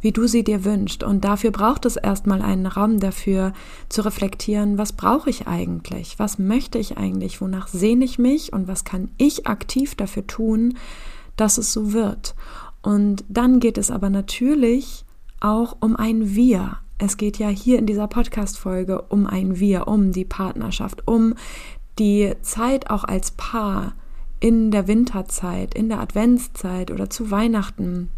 wie 0.01 0.11
du 0.11 0.27
sie 0.27 0.43
dir 0.43 0.65
wünschst. 0.65 1.03
Und 1.03 1.23
dafür 1.23 1.51
braucht 1.51 1.85
es 1.85 1.95
erstmal 1.95 2.41
einen 2.41 2.65
Raum 2.65 2.99
dafür 2.99 3.53
zu 3.89 4.03
reflektieren, 4.03 4.77
was 4.77 4.93
brauche 4.93 5.29
ich 5.29 5.47
eigentlich? 5.47 6.19
Was 6.19 6.39
möchte 6.39 6.77
ich 6.77 6.97
eigentlich? 6.97 7.39
Wonach 7.41 7.67
sehne 7.67 8.05
ich 8.05 8.19
mich? 8.19 8.51
Und 8.51 8.67
was 8.67 8.83
kann 8.83 9.09
ich 9.17 9.47
aktiv 9.47 9.95
dafür 9.95 10.27
tun, 10.27 10.77
dass 11.35 11.57
es 11.57 11.71
so 11.71 11.93
wird? 11.93 12.35
Und 12.81 13.23
dann 13.29 13.59
geht 13.59 13.77
es 13.77 13.91
aber 13.91 14.09
natürlich 14.09 15.05
auch 15.39 15.77
um 15.79 15.95
ein 15.95 16.35
Wir, 16.35 16.77
es 17.03 17.17
geht 17.17 17.39
ja 17.39 17.47
hier 17.47 17.79
in 17.79 17.87
dieser 17.87 18.07
Podcast-Folge 18.07 19.01
um 19.09 19.25
ein 19.25 19.59
Wir, 19.59 19.87
um 19.87 20.11
die 20.11 20.23
Partnerschaft, 20.23 21.07
um 21.07 21.33
die 21.97 22.33
Zeit 22.43 22.91
auch 22.91 23.03
als 23.03 23.31
Paar 23.31 23.93
in 24.39 24.69
der 24.69 24.87
Winterzeit, 24.87 25.73
in 25.73 25.89
der 25.89 25.99
Adventszeit 25.99 26.91
oder 26.91 27.09
zu 27.09 27.31
Weihnachten 27.31 28.09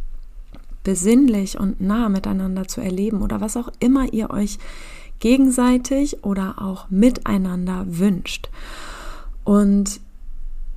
besinnlich 0.84 1.60
und 1.60 1.82
nah 1.82 2.10
miteinander 2.10 2.68
zu 2.68 2.82
erleben 2.82 3.22
oder 3.22 3.42
was 3.42 3.58
auch 3.58 3.70
immer 3.80 4.12
ihr 4.14 4.30
euch 4.30 4.60
gegenseitig 5.20 6.24
oder 6.24 6.56
auch 6.62 6.90
miteinander 6.90 7.86
wünscht. 7.88 8.50
Und 9.44 10.02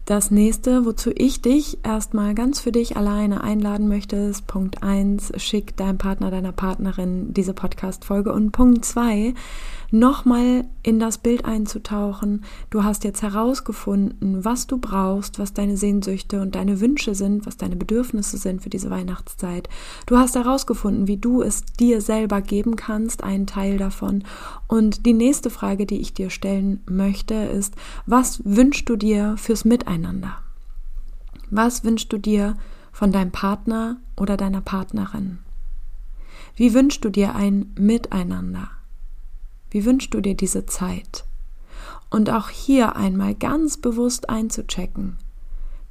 das 0.07 0.31
nächste, 0.31 0.87
wozu 0.87 1.11
ich 1.13 1.43
dich 1.43 1.79
erstmal 1.83 2.37
ganz 2.37 2.61
für 2.61 2.71
dich 2.71 2.97
alleine 2.97 3.43
einladen 3.43 3.89
möchte, 3.89 4.15
ist 4.15 4.47
Punkt 4.47 4.85
1, 4.85 5.33
schick 5.37 5.77
deinem 5.77 5.99
Partner, 5.99 6.31
deiner 6.31 6.53
Partnerin 6.53 7.35
diese 7.35 7.55
Podcast-Folge. 7.55 8.33
Und 8.33 8.53
Punkt 8.53 8.85
2, 8.85 9.35
nochmal 9.91 10.65
in 10.83 10.99
das 10.99 11.19
Bild 11.19 11.45
einzutauchen. 11.45 12.45
Du 12.71 12.85
hast 12.85 13.05
jetzt 13.05 13.23
herausgefunden, 13.23 14.45
was 14.45 14.67
du 14.67 14.79
brauchst, 14.79 15.39
was 15.39 15.53
deine 15.53 15.77
Sehnsüchte 15.77 16.41
und 16.41 16.55
deine 16.55 16.81
Wünsche 16.81 17.15
sind, 17.15 17.47
was 17.47 17.57
deine 17.57 17.77
Bedürfnisse 17.77 18.37
sind 18.39 18.63
für 18.63 18.71
diese 18.71 18.91
Weihnachtszeit. 18.91 19.69
Du 20.07 20.17
hast 20.17 20.35
herausgefunden, 20.35 21.07
wie 21.07 21.17
du 21.17 21.43
es 21.43 21.65
dir 21.79 22.01
selber 22.01 22.41
geben 22.41 22.77
kannst, 22.77 23.23
einen 23.23 23.47
Teil 23.47 23.79
davon. 23.79 24.25
Und 24.69 25.07
die 25.07 25.15
nächste 25.15 25.51
Frage, 25.51 25.87
die 25.87 26.01
ich 26.01 26.15
dir 26.15 26.31
stellen 26.31 26.81
möchte, 26.89 27.35
ist, 27.35 27.75
was 28.07 28.43
wünschst 28.45 28.89
du 28.89 28.97
dir 28.97 29.37
fürs 29.37 29.65
Miteinander? 29.65 30.39
Was 31.51 31.85
wünschst 31.85 32.13
du 32.13 32.19
dir 32.19 32.57
von 32.93 33.13
deinem 33.13 33.31
Partner 33.31 33.99
oder 34.17 34.37
deiner 34.37 34.61
Partnerin? 34.61 35.39
Wie 36.57 36.73
wünschst 36.73 37.05
du 37.05 37.11
dir 37.11 37.35
ein 37.35 37.73
Miteinander? 37.79 38.71
Wie 39.77 39.85
wünschst 39.85 40.15
du 40.15 40.23
dir 40.23 40.35
diese 40.35 40.65
Zeit? 40.65 41.27
Und 42.09 42.31
auch 42.31 42.49
hier 42.49 42.97
einmal 42.97 43.35
ganz 43.35 43.77
bewusst 43.77 44.31
einzuchecken, 44.31 45.19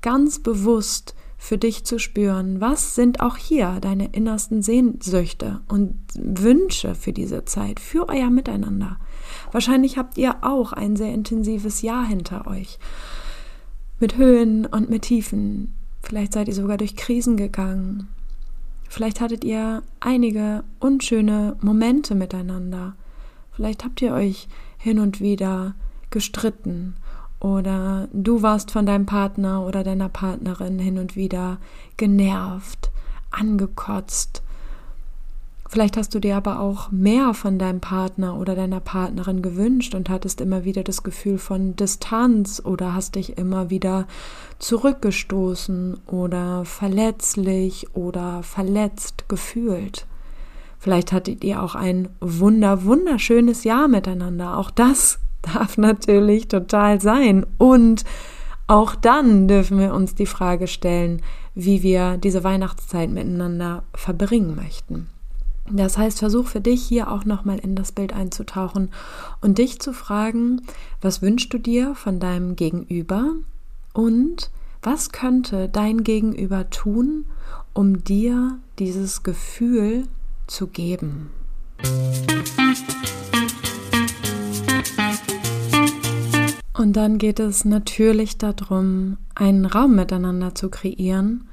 ganz 0.01 0.39
bewusst 0.39 1.13
für 1.37 1.59
dich 1.59 1.83
zu 1.83 1.99
spüren, 1.99 2.59
was 2.59 2.95
sind 2.95 3.19
auch 3.19 3.37
hier 3.37 3.77
deine 3.81 4.07
innersten 4.07 4.63
Sehnsüchte 4.63 5.61
und 5.67 5.99
Wünsche 6.15 6.95
für 6.95 7.13
diese 7.13 7.45
Zeit, 7.45 7.79
für 7.79 8.09
euer 8.09 8.31
Miteinander. 8.31 8.97
Wahrscheinlich 9.51 9.99
habt 9.99 10.17
ihr 10.17 10.37
auch 10.41 10.73
ein 10.73 10.95
sehr 10.95 11.13
intensives 11.13 11.83
Jahr 11.83 12.07
hinter 12.07 12.47
euch. 12.47 12.79
Mit 13.99 14.17
Höhen 14.17 14.65
und 14.65 14.89
mit 14.89 15.03
Tiefen. 15.03 15.75
Vielleicht 16.01 16.33
seid 16.33 16.47
ihr 16.47 16.55
sogar 16.55 16.77
durch 16.77 16.95
Krisen 16.95 17.37
gegangen. 17.37 18.07
Vielleicht 18.89 19.21
hattet 19.21 19.43
ihr 19.43 19.83
einige 19.99 20.63
unschöne 20.79 21.55
Momente 21.61 22.15
miteinander. 22.15 22.95
Vielleicht 23.55 23.85
habt 23.85 24.01
ihr 24.01 24.13
euch 24.13 24.47
hin 24.77 24.99
und 24.99 25.21
wieder 25.21 25.75
gestritten 26.09 26.95
oder 27.39 28.07
du 28.11 28.41
warst 28.41 28.71
von 28.71 28.85
deinem 28.85 29.05
Partner 29.05 29.65
oder 29.65 29.83
deiner 29.83 30.09
Partnerin 30.09 30.79
hin 30.79 30.97
und 30.97 31.15
wieder 31.15 31.57
genervt, 31.97 32.91
angekotzt. 33.31 34.41
Vielleicht 35.67 35.97
hast 35.97 36.13
du 36.13 36.19
dir 36.19 36.37
aber 36.37 36.59
auch 36.59 36.91
mehr 36.91 37.33
von 37.33 37.57
deinem 37.57 37.81
Partner 37.81 38.37
oder 38.37 38.55
deiner 38.55 38.79
Partnerin 38.79 39.41
gewünscht 39.41 39.95
und 39.95 40.09
hattest 40.09 40.39
immer 40.39 40.63
wieder 40.63 40.83
das 40.83 41.03
Gefühl 41.03 41.37
von 41.37 41.75
Distanz 41.75 42.61
oder 42.63 42.93
hast 42.93 43.15
dich 43.15 43.37
immer 43.37 43.69
wieder 43.69 44.07
zurückgestoßen 44.59 45.97
oder 46.07 46.65
verletzlich 46.65 47.87
oder 47.95 48.43
verletzt 48.43 49.27
gefühlt. 49.27 50.05
Vielleicht 50.85 51.13
hattet 51.13 51.43
ihr 51.43 51.63
auch 51.63 51.73
ein 51.73 52.09
wunder, 52.21 52.83
wunderschönes 52.83 53.63
Jahr 53.63 53.87
miteinander. 53.87 54.55
Auch 54.55 54.69
das 54.69 55.17
darf 55.41 55.77
natürlich 55.79 56.47
total 56.47 57.01
sein. 57.01 57.43
Und 57.57 58.05
auch 58.67 58.93
dann 58.93 59.47
dürfen 59.47 59.79
wir 59.79 59.95
uns 59.95 60.13
die 60.13 60.27
Frage 60.27 60.67
stellen, 60.67 61.23
wie 61.55 61.81
wir 61.81 62.17
diese 62.17 62.43
Weihnachtszeit 62.43 63.09
miteinander 63.09 63.81
verbringen 63.95 64.55
möchten. 64.55 65.07
Das 65.71 65.97
heißt, 65.97 66.19
versuch 66.19 66.45
für 66.45 66.61
dich 66.61 66.83
hier 66.83 67.09
auch 67.11 67.25
nochmal 67.25 67.57
in 67.57 67.75
das 67.75 67.91
Bild 67.91 68.13
einzutauchen 68.13 68.91
und 69.41 69.57
dich 69.57 69.79
zu 69.79 69.91
fragen, 69.91 70.61
was 71.01 71.23
wünschst 71.23 71.51
du 71.51 71.57
dir 71.57 71.95
von 71.95 72.19
deinem 72.19 72.55
Gegenüber 72.55 73.31
und 73.93 74.51
was 74.83 75.11
könnte 75.11 75.67
dein 75.67 76.03
Gegenüber 76.03 76.69
tun, 76.69 77.25
um 77.73 78.03
dir 78.03 78.59
dieses 78.77 79.23
Gefühl 79.23 80.03
zu 80.47 80.67
geben. 80.67 81.29
Und 86.73 86.93
dann 86.93 87.17
geht 87.17 87.39
es 87.39 87.65
natürlich 87.65 88.37
darum, 88.37 89.17
einen 89.33 89.65
Raum 89.65 89.95
miteinander 89.95 90.55
zu 90.55 90.69
kreieren, 90.69 91.47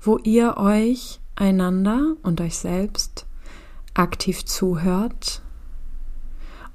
wo 0.00 0.18
ihr 0.18 0.56
euch 0.56 1.20
einander 1.34 2.16
und 2.22 2.40
euch 2.40 2.58
selbst 2.58 3.26
aktiv 3.94 4.44
zuhört, 4.44 5.42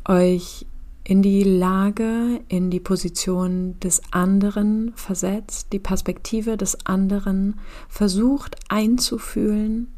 euch 0.07 0.65
in 1.05 1.21
die 1.21 1.43
Lage, 1.43 2.41
in 2.47 2.69
die 2.69 2.79
Position 2.79 3.79
des 3.79 4.01
anderen 4.11 4.93
versetzt, 4.95 5.73
die 5.73 5.79
Perspektive 5.79 6.57
des 6.57 6.85
anderen 6.85 7.59
versucht 7.87 8.57
einzufühlen 8.69 9.92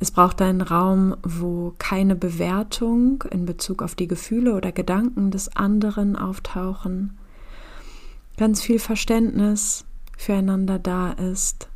es 0.00 0.12
braucht 0.12 0.40
einen 0.40 0.60
Raum, 0.60 1.16
wo 1.22 1.74
keine 1.78 2.14
Bewertung 2.14 3.24
in 3.30 3.46
Bezug 3.46 3.82
auf 3.82 3.94
die 3.96 4.06
Gefühle 4.06 4.54
oder 4.54 4.70
Gedanken 4.70 5.30
des 5.30 5.56
anderen 5.56 6.14
auftauchen. 6.14 7.18
Ganz 8.36 8.62
viel 8.62 8.78
Verständnis 8.78 9.84
füreinander 10.16 10.78
da 10.78 11.12
ist 11.12 11.68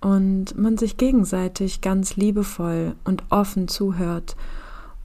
und 0.00 0.56
man 0.58 0.76
sich 0.76 0.98
gegenseitig 0.98 1.80
ganz 1.80 2.16
liebevoll 2.16 2.94
und 3.04 3.24
offen 3.30 3.68
zuhört 3.68 4.36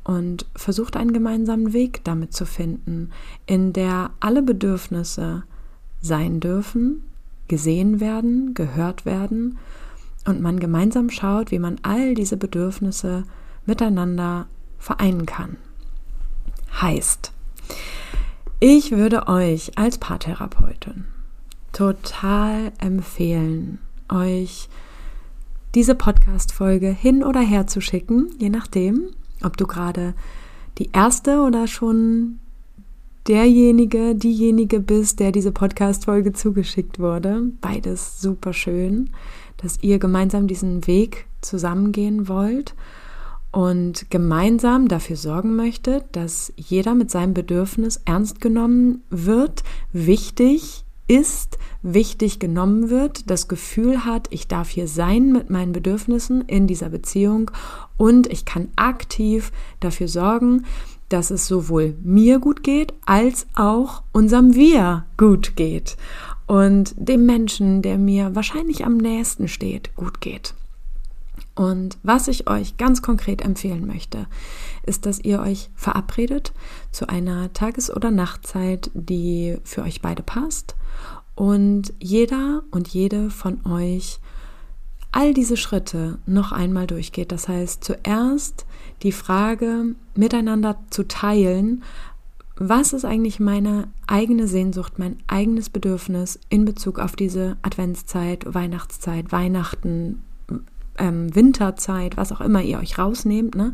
und 0.04 0.46
versucht 0.56 0.98
einen 0.98 1.14
gemeinsamen 1.14 1.72
Weg 1.72 2.04
damit 2.04 2.34
zu 2.34 2.46
finden, 2.46 3.12
in 3.46 3.72
der 3.72 4.12
alle 4.20 4.42
Bedürfnisse 4.42 5.44
sein 6.02 6.42
dürfen, 6.42 7.04
gesehen 7.48 8.02
werden, 8.02 8.54
gehört 8.54 9.06
werden 9.06 9.58
und 10.26 10.42
man 10.42 10.60
gemeinsam 10.60 11.10
schaut, 11.10 11.52
wie 11.52 11.60
man 11.60 11.78
all 11.84 12.16
diese 12.16 12.38
Bedürfnisse 12.38 13.24
miteinander 13.66 14.48
vereinen 14.78 15.26
kann. 15.26 15.58
Heißt, 16.82 17.32
ich 18.60 18.92
würde 18.92 19.28
euch 19.28 19.78
als 19.78 19.98
Paartherapeutin 19.98 21.06
total 21.72 22.72
empfehlen, 22.80 23.80
euch 24.10 24.70
diese 25.76 25.96
Podcast-Folge 25.96 26.90
hin 26.90 27.24
oder 27.24 27.42
her 27.42 27.68
zu 27.68 27.82
schicken, 27.82 28.30
je 28.38 28.50
nachdem, 28.50 29.10
ob 29.44 29.58
du 29.58 29.66
gerade 29.66 30.14
die 30.78 30.90
erste 30.94 31.42
oder 31.42 31.68
schon 31.68 32.40
derjenige, 33.28 34.16
diejenige 34.16 34.80
bist, 34.80 35.20
der 35.20 35.32
diese 35.32 35.52
Podcast-Folge 35.52 36.34
zugeschickt 36.34 37.00
wurde. 37.00 37.52
Beides 37.62 38.22
super 38.22 38.54
schön 38.54 39.10
dass 39.58 39.78
ihr 39.82 40.00
gemeinsam 40.00 40.48
diesen 40.48 40.88
Weg 40.88 41.28
zusammengehen 41.42 42.28
wollt. 42.28 42.76
und 43.52 44.10
gemeinsam 44.10 44.88
dafür 44.88 45.16
sorgen 45.16 45.56
möchte, 45.56 46.04
dass 46.12 46.52
jeder 46.56 46.96
mit 46.96 47.12
seinem 47.12 47.36
Bedürfnis 47.36 48.02
ernst 48.04 48.42
genommen 48.42 49.04
wird, 49.12 49.64
wichtig 49.92 50.84
ist, 51.08 51.60
wichtig 51.84 52.40
genommen 52.40 52.90
wird, 52.90 53.30
das 53.30 53.48
Gefühl 53.48 54.06
hat, 54.06 54.28
ich 54.32 54.48
darf 54.48 54.70
hier 54.70 54.88
sein 54.88 55.32
mit 55.32 55.52
meinen 55.52 55.72
Bedürfnissen 55.72 56.42
in 56.42 56.66
dieser 56.66 56.90
Beziehung 56.90 57.52
und 57.96 58.26
ich 58.32 58.46
kann 58.46 58.70
aktiv 58.76 59.52
dafür 59.80 60.08
sorgen, 60.08 60.66
dass 61.10 61.30
es 61.30 61.46
sowohl 61.46 61.96
mir 62.02 62.40
gut 62.40 62.64
geht, 62.64 62.94
als 63.06 63.46
auch 63.54 64.02
unserem 64.14 64.56
Wir 64.56 65.06
gut 65.16 65.56
geht 65.56 65.96
und 66.48 66.94
dem 66.98 67.26
Menschen, 67.26 67.82
der 67.82 67.98
mir 67.98 68.36
wahrscheinlich 68.36 68.86
am 68.86 68.98
nächsten 68.98 69.48
steht, 69.48 69.96
gut 69.96 70.22
geht. 70.22 70.54
Und 71.56 71.98
was 72.02 72.28
ich 72.28 72.50
euch 72.50 72.78
ganz 72.78 73.02
konkret 73.02 73.44
empfehlen 73.44 73.86
möchte, 73.86 74.26
ist, 74.86 75.06
dass 75.06 75.20
ihr 75.20 75.40
euch 75.40 75.70
verabredet 75.76 76.52
zu 76.92 77.08
einer 77.08 77.54
Tages- 77.54 77.96
oder 77.96 78.10
Nachtzeit, 78.10 78.90
die 78.94 79.58
für 79.64 79.84
euch 79.84 80.02
beide 80.02 80.24
passt 80.24 80.76
und 81.36 81.94
jeder 82.00 82.64
und 82.72 82.88
jede 82.88 83.30
von 83.30 83.66
euch 83.66 84.20
all 85.12 85.34
diese 85.34 85.58
Schritte 85.58 86.18
noch 86.26 86.52
einmal 86.52 86.88
durchgeht. 86.88 87.32
Das 87.32 87.48
heißt, 87.48 87.84
zuerst 87.84 88.66
die 89.04 89.12
Frage 89.12 89.96
miteinander 90.16 90.80
zu 90.90 91.08
teilen, 91.08 91.84
was 92.70 92.94
ist 92.94 93.06
eigentlich 93.06 93.40
meine 93.40 93.88
eigene 94.08 94.48
Sehnsucht, 94.48 95.00
mein 95.00 95.18
eigenes 95.28 95.70
Bedürfnis 95.70 96.40
in 96.50 96.66
Bezug 96.66 97.00
auf 97.00 97.16
diese 97.16 97.58
Adventszeit, 97.62 98.54
Weihnachtszeit, 98.54 99.32
Weihnachten, 99.32 100.24
ähm, 100.98 101.36
Winterzeit, 101.36 102.18
was 102.18 102.32
auch 102.32 102.42
immer 102.42 102.62
ihr 102.62 102.80
euch 102.80 102.98
rausnehmt. 102.98 103.56
Ne? 103.56 103.74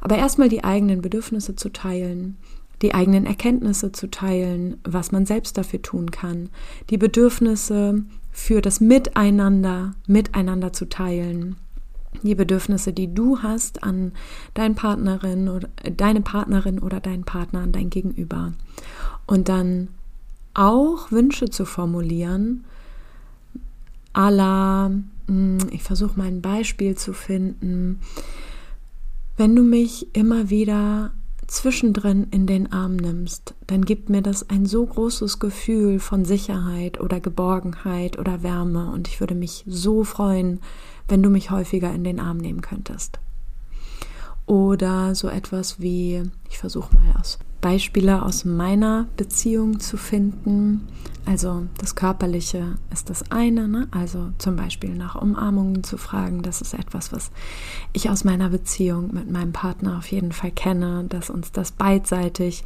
Aber 0.00 0.16
erstmal 0.16 0.48
die 0.48 0.64
eigenen 0.64 1.02
Bedürfnisse 1.02 1.56
zu 1.56 1.70
teilen, 1.70 2.36
die 2.82 2.94
eigenen 2.94 3.26
Erkenntnisse 3.26 3.92
zu 3.92 4.10
teilen, 4.10 4.76
was 4.84 5.12
man 5.12 5.26
selbst 5.26 5.56
dafür 5.56 5.80
tun 5.80 6.10
kann, 6.10 6.50
die 6.90 6.98
Bedürfnisse 6.98 8.02
für 8.30 8.60
das 8.60 8.80
Miteinander, 8.80 9.94
miteinander 10.06 10.72
zu 10.72 10.88
teilen, 10.88 11.56
die 12.22 12.34
Bedürfnisse, 12.34 12.92
die 12.92 13.12
du 13.12 13.42
hast 13.42 13.82
an 13.82 14.12
deine 14.54 14.74
Partnerin 14.74 15.48
oder 15.48 15.68
deine 15.96 16.20
Partnerin 16.20 16.78
oder 16.78 17.00
deinen 17.00 17.24
Partner, 17.24 17.60
an 17.60 17.72
dein 17.72 17.90
Gegenüber. 17.90 18.52
Und 19.26 19.48
dann 19.48 19.88
auch 20.54 21.10
Wünsche 21.10 21.50
zu 21.50 21.64
formulieren, 21.64 22.64
à 24.14 24.30
la, 24.30 24.90
hm, 25.26 25.58
ich 25.70 25.82
versuche 25.82 26.18
mal 26.18 26.28
ein 26.28 26.40
Beispiel 26.40 26.96
zu 26.96 27.12
finden, 27.12 28.00
wenn 29.36 29.56
du 29.56 29.62
mich 29.62 30.14
immer 30.14 30.48
wieder 30.48 31.10
zwischendrin 31.46 32.28
in 32.30 32.46
den 32.46 32.72
Arm 32.72 32.96
nimmst, 32.96 33.54
dann 33.66 33.84
gibt 33.84 34.08
mir 34.08 34.22
das 34.22 34.48
ein 34.48 34.64
so 34.64 34.86
großes 34.86 35.40
Gefühl 35.40 35.98
von 35.98 36.24
Sicherheit 36.24 37.00
oder 37.00 37.20
Geborgenheit 37.20 38.18
oder 38.18 38.42
Wärme 38.42 38.90
und 38.90 39.08
ich 39.08 39.20
würde 39.20 39.34
mich 39.34 39.64
so 39.66 40.04
freuen, 40.04 40.60
wenn 41.08 41.22
du 41.22 41.30
mich 41.30 41.50
häufiger 41.50 41.92
in 41.92 42.04
den 42.04 42.20
Arm 42.20 42.38
nehmen 42.38 42.60
könntest. 42.60 43.18
Oder 44.46 45.14
so 45.14 45.28
etwas 45.28 45.80
wie, 45.80 46.22
ich 46.48 46.58
versuche 46.58 46.94
mal 46.94 47.14
aus 47.18 47.38
Beispiele 47.64 48.22
aus 48.22 48.44
meiner 48.44 49.06
Beziehung 49.16 49.80
zu 49.80 49.96
finden. 49.96 50.86
Also 51.24 51.62
das 51.78 51.94
Körperliche 51.94 52.74
ist 52.92 53.08
das 53.08 53.30
eine, 53.30 53.66
ne? 53.68 53.88
also 53.90 54.32
zum 54.36 54.56
Beispiel 54.56 54.94
nach 54.94 55.14
Umarmungen 55.14 55.82
zu 55.82 55.96
fragen. 55.96 56.42
Das 56.42 56.60
ist 56.60 56.74
etwas, 56.74 57.10
was 57.10 57.30
ich 57.94 58.10
aus 58.10 58.22
meiner 58.22 58.50
Beziehung 58.50 59.14
mit 59.14 59.30
meinem 59.30 59.52
Partner 59.52 59.96
auf 59.96 60.08
jeden 60.08 60.32
Fall 60.32 60.50
kenne, 60.50 61.06
dass 61.08 61.30
uns 61.30 61.52
das 61.52 61.72
beidseitig 61.72 62.64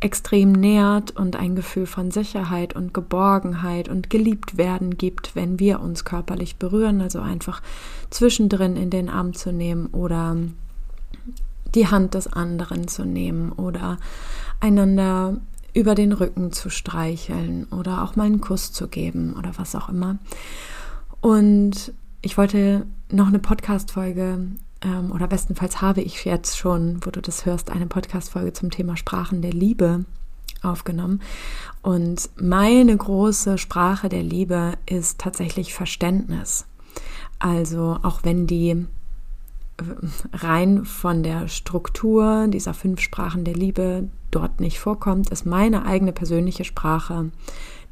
extrem 0.00 0.52
nährt 0.52 1.10
und 1.10 1.36
ein 1.36 1.54
Gefühl 1.54 1.84
von 1.84 2.10
Sicherheit 2.10 2.74
und 2.74 2.94
Geborgenheit 2.94 3.90
und 3.90 4.08
geliebt 4.08 4.56
werden 4.56 4.96
gibt, 4.96 5.36
wenn 5.36 5.58
wir 5.58 5.80
uns 5.80 6.06
körperlich 6.06 6.56
berühren. 6.56 7.02
Also 7.02 7.20
einfach 7.20 7.60
zwischendrin 8.08 8.76
in 8.76 8.88
den 8.88 9.10
Arm 9.10 9.34
zu 9.34 9.52
nehmen 9.52 9.88
oder 9.88 10.38
die 11.74 11.86
Hand 11.86 12.14
des 12.14 12.26
anderen 12.26 12.88
zu 12.88 13.04
nehmen 13.04 13.52
oder 13.52 13.98
einander 14.60 15.36
über 15.74 15.94
den 15.94 16.12
Rücken 16.12 16.52
zu 16.52 16.70
streicheln 16.70 17.64
oder 17.70 18.02
auch 18.02 18.16
mal 18.16 18.24
einen 18.24 18.40
Kuss 18.40 18.72
zu 18.72 18.88
geben 18.88 19.34
oder 19.38 19.52
was 19.56 19.74
auch 19.74 19.88
immer. 19.88 20.18
Und 21.20 21.92
ich 22.22 22.36
wollte 22.38 22.86
noch 23.10 23.28
eine 23.28 23.38
Podcast-Folge 23.38 24.48
ähm, 24.82 25.12
oder 25.12 25.26
bestenfalls 25.26 25.80
habe 25.80 26.00
ich 26.00 26.24
jetzt 26.24 26.56
schon, 26.56 27.04
wo 27.04 27.10
du 27.10 27.20
das 27.20 27.46
hörst, 27.46 27.70
eine 27.70 27.86
Podcast-Folge 27.86 28.52
zum 28.52 28.70
Thema 28.70 28.96
Sprachen 28.96 29.42
der 29.42 29.52
Liebe 29.52 30.04
aufgenommen. 30.62 31.20
Und 31.82 32.28
meine 32.36 32.96
große 32.96 33.58
Sprache 33.58 34.08
der 34.08 34.22
Liebe 34.22 34.74
ist 34.86 35.18
tatsächlich 35.18 35.74
Verständnis. 35.74 36.66
Also 37.38 37.98
auch 38.02 38.20
wenn 38.24 38.46
die 38.46 38.86
rein 40.32 40.84
von 40.84 41.22
der 41.22 41.48
Struktur 41.48 42.46
dieser 42.48 42.74
fünf 42.74 43.00
Sprachen 43.00 43.44
der 43.44 43.54
Liebe 43.54 44.08
dort 44.30 44.60
nicht 44.60 44.78
vorkommt, 44.78 45.30
ist 45.30 45.46
meine 45.46 45.86
eigene 45.86 46.12
persönliche 46.12 46.64
Sprache 46.64 47.30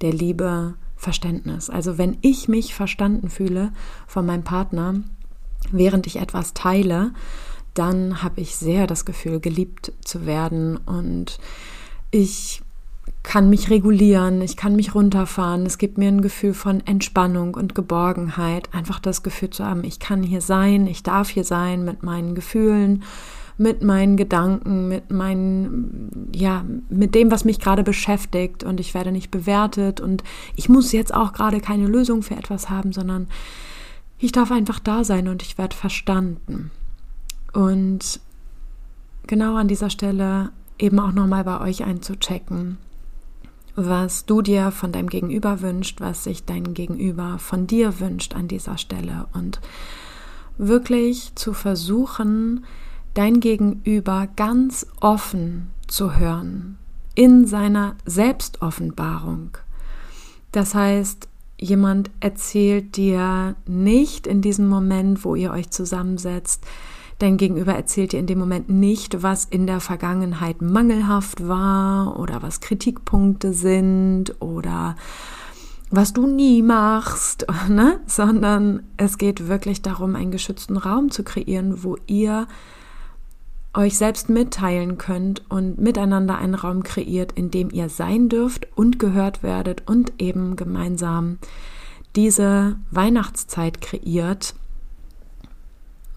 der 0.00 0.12
Liebe 0.12 0.74
Verständnis. 0.96 1.70
Also 1.70 1.98
wenn 1.98 2.16
ich 2.22 2.48
mich 2.48 2.74
verstanden 2.74 3.28
fühle 3.28 3.72
von 4.06 4.26
meinem 4.26 4.44
Partner, 4.44 4.94
während 5.70 6.06
ich 6.06 6.16
etwas 6.16 6.54
teile, 6.54 7.12
dann 7.74 8.22
habe 8.22 8.40
ich 8.40 8.56
sehr 8.56 8.86
das 8.86 9.04
Gefühl, 9.04 9.40
geliebt 9.40 9.92
zu 10.02 10.24
werden 10.26 10.78
und 10.78 11.38
ich 12.10 12.62
kann 13.26 13.50
mich 13.50 13.70
regulieren, 13.70 14.40
ich 14.40 14.56
kann 14.56 14.76
mich 14.76 14.94
runterfahren. 14.94 15.66
Es 15.66 15.78
gibt 15.78 15.98
mir 15.98 16.06
ein 16.06 16.22
Gefühl 16.22 16.54
von 16.54 16.80
Entspannung 16.86 17.54
und 17.54 17.74
Geborgenheit. 17.74 18.72
Einfach 18.72 19.00
das 19.00 19.24
Gefühl 19.24 19.50
zu 19.50 19.64
haben, 19.64 19.82
ich 19.82 19.98
kann 19.98 20.22
hier 20.22 20.40
sein, 20.40 20.86
ich 20.86 21.02
darf 21.02 21.28
hier 21.28 21.42
sein 21.42 21.84
mit 21.84 22.04
meinen 22.04 22.36
Gefühlen, 22.36 23.02
mit 23.58 23.82
meinen 23.82 24.16
Gedanken, 24.16 24.86
mit 24.86 25.10
meinen, 25.10 26.30
ja, 26.36 26.64
mit 26.88 27.16
dem, 27.16 27.32
was 27.32 27.44
mich 27.44 27.58
gerade 27.58 27.82
beschäftigt 27.82 28.62
und 28.62 28.78
ich 28.78 28.94
werde 28.94 29.10
nicht 29.10 29.32
bewertet 29.32 30.00
und 30.00 30.22
ich 30.54 30.68
muss 30.68 30.92
jetzt 30.92 31.12
auch 31.12 31.32
gerade 31.32 31.60
keine 31.60 31.88
Lösung 31.88 32.22
für 32.22 32.36
etwas 32.36 32.70
haben, 32.70 32.92
sondern 32.92 33.26
ich 34.20 34.30
darf 34.30 34.52
einfach 34.52 34.78
da 34.78 35.02
sein 35.02 35.26
und 35.26 35.42
ich 35.42 35.58
werde 35.58 35.74
verstanden. 35.74 36.70
Und 37.52 38.20
genau 39.26 39.56
an 39.56 39.66
dieser 39.66 39.90
Stelle 39.90 40.50
eben 40.78 41.00
auch 41.00 41.12
nochmal 41.12 41.42
bei 41.42 41.60
euch 41.60 41.82
einzuchecken 41.82 42.78
was 43.76 44.24
du 44.24 44.42
dir 44.42 44.70
von 44.70 44.90
deinem 44.90 45.08
Gegenüber 45.08 45.60
wünscht, 45.60 46.00
was 46.00 46.24
sich 46.24 46.44
dein 46.44 46.74
Gegenüber 46.74 47.38
von 47.38 47.66
dir 47.66 48.00
wünscht 48.00 48.34
an 48.34 48.48
dieser 48.48 48.78
Stelle 48.78 49.28
und 49.34 49.60
wirklich 50.58 51.32
zu 51.34 51.52
versuchen, 51.52 52.64
dein 53.14 53.40
Gegenüber 53.40 54.28
ganz 54.34 54.86
offen 55.00 55.70
zu 55.86 56.16
hören 56.16 56.78
in 57.14 57.46
seiner 57.46 57.96
Selbstoffenbarung. 58.06 59.58
Das 60.52 60.74
heißt, 60.74 61.28
jemand 61.58 62.10
erzählt 62.20 62.96
dir 62.96 63.56
nicht 63.66 64.26
in 64.26 64.42
diesem 64.42 64.68
Moment, 64.68 65.24
wo 65.24 65.34
ihr 65.34 65.50
euch 65.50 65.70
zusammensetzt, 65.70 66.64
Dein 67.18 67.38
Gegenüber 67.38 67.74
erzählt 67.74 68.12
dir 68.12 68.20
in 68.20 68.26
dem 68.26 68.38
Moment 68.38 68.68
nicht, 68.68 69.22
was 69.22 69.46
in 69.46 69.66
der 69.66 69.80
Vergangenheit 69.80 70.60
mangelhaft 70.60 71.48
war 71.48 72.18
oder 72.18 72.42
was 72.42 72.60
Kritikpunkte 72.60 73.54
sind 73.54 74.34
oder 74.40 74.96
was 75.90 76.12
du 76.12 76.26
nie 76.26 76.62
machst, 76.62 77.46
ne? 77.68 78.00
sondern 78.06 78.82
es 78.98 79.16
geht 79.16 79.48
wirklich 79.48 79.80
darum, 79.80 80.14
einen 80.14 80.30
geschützten 80.30 80.76
Raum 80.76 81.10
zu 81.10 81.22
kreieren, 81.22 81.82
wo 81.84 81.96
ihr 82.06 82.46
euch 83.72 83.96
selbst 83.96 84.28
mitteilen 84.28 84.98
könnt 84.98 85.42
und 85.50 85.78
miteinander 85.78 86.38
einen 86.38 86.54
Raum 86.54 86.82
kreiert, 86.82 87.32
in 87.32 87.50
dem 87.50 87.70
ihr 87.70 87.88
sein 87.88 88.28
dürft 88.28 88.68
und 88.74 88.98
gehört 88.98 89.42
werdet 89.42 89.82
und 89.86 90.12
eben 90.18 90.56
gemeinsam 90.56 91.38
diese 92.14 92.76
Weihnachtszeit 92.90 93.80
kreiert, 93.80 94.54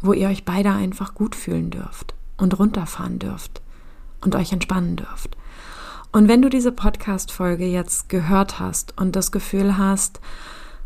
wo 0.02 0.14
ihr 0.14 0.30
euch 0.30 0.46
beide 0.46 0.72
einfach 0.72 1.14
gut 1.14 1.36
fühlen 1.36 1.70
dürft 1.70 2.14
und 2.38 2.58
runterfahren 2.58 3.20
dürft 3.20 3.62
und 4.22 4.36
euch 4.36 4.52
entspannen 4.52 4.96
dürft. 4.96 5.38
Und 6.12 6.28
wenn 6.28 6.42
du 6.42 6.50
diese 6.50 6.72
Podcast-Folge 6.72 7.66
jetzt 7.66 8.10
gehört 8.10 8.60
hast 8.60 9.00
und 9.00 9.16
das 9.16 9.32
Gefühl 9.32 9.78
hast, 9.78 10.20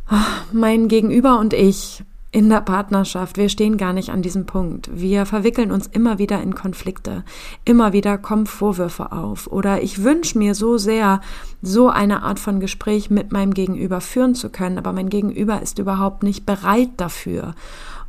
ah, 0.08 0.26
mein 0.52 0.88
Gegenüber 0.88 1.39
und 1.39 1.54
ich 1.54 2.04
in 2.34 2.49
der 2.49 2.62
Partnerschaft, 2.62 3.38
wir 3.38 3.47
stehen 3.47 3.78
gar 3.78 3.93
nicht 3.93 4.10
an 4.10 4.23
diesem 4.23 4.47
Punkt. 4.47 4.89
Wir 4.91 5.28
verwickeln 5.28 5.71
uns 5.71 5.86
immer 5.86 6.17
wieder 6.17 6.41
in 6.41 6.56
Konflikte. 6.56 7.23
Immer 7.63 7.93
wieder 7.93 8.17
kommen 8.17 8.47
Vorwürfe 8.47 9.12
auf. 9.12 9.45
Oder 9.47 9.84
ich 9.84 10.04
wünsche 10.04 10.39
mir 10.39 10.56
so 10.56 10.80
sehr, 10.80 11.21
so 11.62 11.89
eine 11.89 12.23
Art 12.23 12.39
von 12.39 12.60
Gespräch 12.60 13.12
mit 13.12 13.32
meinem 13.32 13.54
Gegenüber 13.54 14.02
führen 14.02 14.34
zu 14.34 14.49
können, 14.49 14.80
aber 14.80 14.93
mein 14.93 15.10
Gegenüber 15.10 15.62
ist 15.62 15.78
überhaupt 15.78 16.23
nicht 16.23 16.43
bereit 16.45 16.89
dafür 16.97 17.54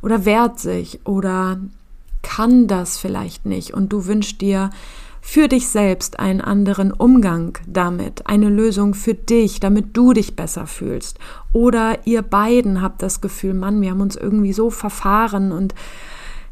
oder 0.05 0.23
wehrt 0.23 0.59
sich 0.59 0.99
oder 1.03 1.59
kann 2.21 2.67
das 2.67 2.97
vielleicht 2.97 3.47
nicht 3.47 3.73
und 3.73 3.91
du 3.91 4.05
wünschst 4.05 4.39
dir 4.39 4.69
für 5.19 5.47
dich 5.47 5.67
selbst 5.67 6.19
einen 6.19 6.41
anderen 6.41 6.91
Umgang 6.91 7.57
damit, 7.65 8.27
eine 8.27 8.49
Lösung 8.49 8.93
für 8.93 9.15
dich, 9.15 9.59
damit 9.59 9.97
du 9.97 10.13
dich 10.13 10.35
besser 10.35 10.67
fühlst. 10.67 11.17
Oder 11.51 12.05
ihr 12.05 12.21
beiden 12.21 12.83
habt 12.83 13.01
das 13.01 13.21
Gefühl, 13.21 13.55
Mann, 13.55 13.81
wir 13.81 13.89
haben 13.89 14.01
uns 14.01 14.15
irgendwie 14.15 14.53
so 14.53 14.69
verfahren 14.69 15.51
und 15.51 15.73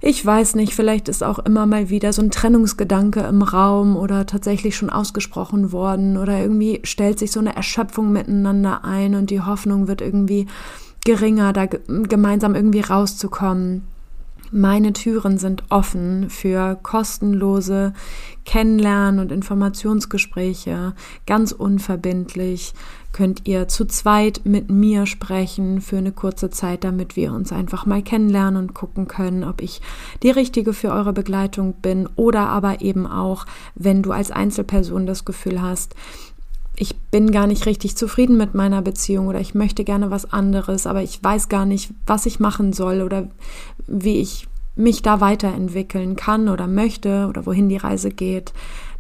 ich 0.02 0.26
weiß 0.26 0.56
nicht, 0.56 0.74
vielleicht 0.74 1.08
ist 1.08 1.24
auch 1.24 1.38
immer 1.38 1.68
mal 1.68 1.92
wieder 1.92 2.12
so 2.12 2.24
ein 2.24 2.32
Trennungsgedanke 2.32 3.20
im 3.22 3.44
Raum 3.44 3.96
oder 3.96 4.26
tatsächlich 4.26 4.76
schon 4.76 4.90
ausgesprochen 4.90 5.72
worden 5.72 6.18
oder 6.18 6.40
irgendwie 6.40 6.82
stellt 6.84 7.20
sich 7.20 7.32
so 7.32 7.40
eine 7.40 7.56
Erschöpfung 7.56 8.12
miteinander 8.12 8.84
ein 8.84 9.14
und 9.14 9.30
die 9.30 9.42
Hoffnung 9.42 9.88
wird 9.88 10.02
irgendwie 10.02 10.48
geringer, 11.06 11.54
da 11.54 11.66
gemeinsam 11.66 12.56
irgendwie 12.56 12.82
rauszukommen. 12.82 13.84
Meine 14.56 14.94
Türen 14.94 15.40
sind 15.40 15.64
offen 15.70 16.30
für 16.30 16.78
kostenlose 16.84 17.94
Kennenlernen 18.46 19.20
und 19.20 19.32
Informationsgespräche, 19.32 20.94
ganz 21.26 21.52
unverbindlich. 21.52 22.76
Könnt 23.14 23.48
ihr 23.48 23.68
zu 23.68 23.86
zweit 23.86 24.42
mit 24.44 24.70
mir 24.70 25.08
sprechen 25.08 25.82
für 25.82 25.98
eine 25.98 26.12
kurze 26.12 26.52
Zeit, 26.52 26.84
damit 26.84 27.16
wir 27.16 27.34
uns 27.34 27.52
einfach 27.52 27.88
mal 27.88 28.04
kennenlernen 28.04 28.62
und 28.62 28.74
gucken 28.76 29.08
können, 29.08 29.44
ob 29.44 29.62
ich 29.62 29.82
die 30.22 30.30
richtige 30.30 30.74
für 30.74 30.92
eure 30.92 31.14
Begleitung 31.14 31.74
bin 31.82 32.08
oder 32.16 32.48
aber 32.50 32.82
eben 32.82 33.08
auch, 33.08 33.48
wenn 33.74 34.04
du 34.04 34.12
als 34.12 34.30
Einzelperson 34.30 35.08
das 35.08 35.26
Gefühl 35.26 35.64
hast, 35.64 35.96
ich 36.76 36.96
bin 37.12 37.32
gar 37.32 37.48
nicht 37.48 37.66
richtig 37.66 37.96
zufrieden 37.96 38.38
mit 38.38 38.56
meiner 38.56 38.82
Beziehung 38.82 39.28
oder 39.28 39.40
ich 39.40 39.54
möchte 39.54 39.84
gerne 39.84 40.12
was 40.12 40.32
anderes, 40.34 40.88
aber 40.88 41.04
ich 41.04 41.24
weiß 41.24 41.50
gar 41.50 41.66
nicht, 41.66 41.92
was 42.08 42.26
ich 42.26 42.40
machen 42.40 42.74
soll 42.74 43.02
oder 43.02 43.28
wie 43.86 44.20
ich 44.20 44.48
mich 44.76 45.04
da 45.04 45.22
weiterentwickeln 45.22 46.16
kann 46.16 46.50
oder 46.50 46.68
möchte 46.68 47.28
oder 47.28 47.46
wohin 47.46 47.70
die 47.70 47.78
Reise 47.78 48.10
geht, 48.10 48.54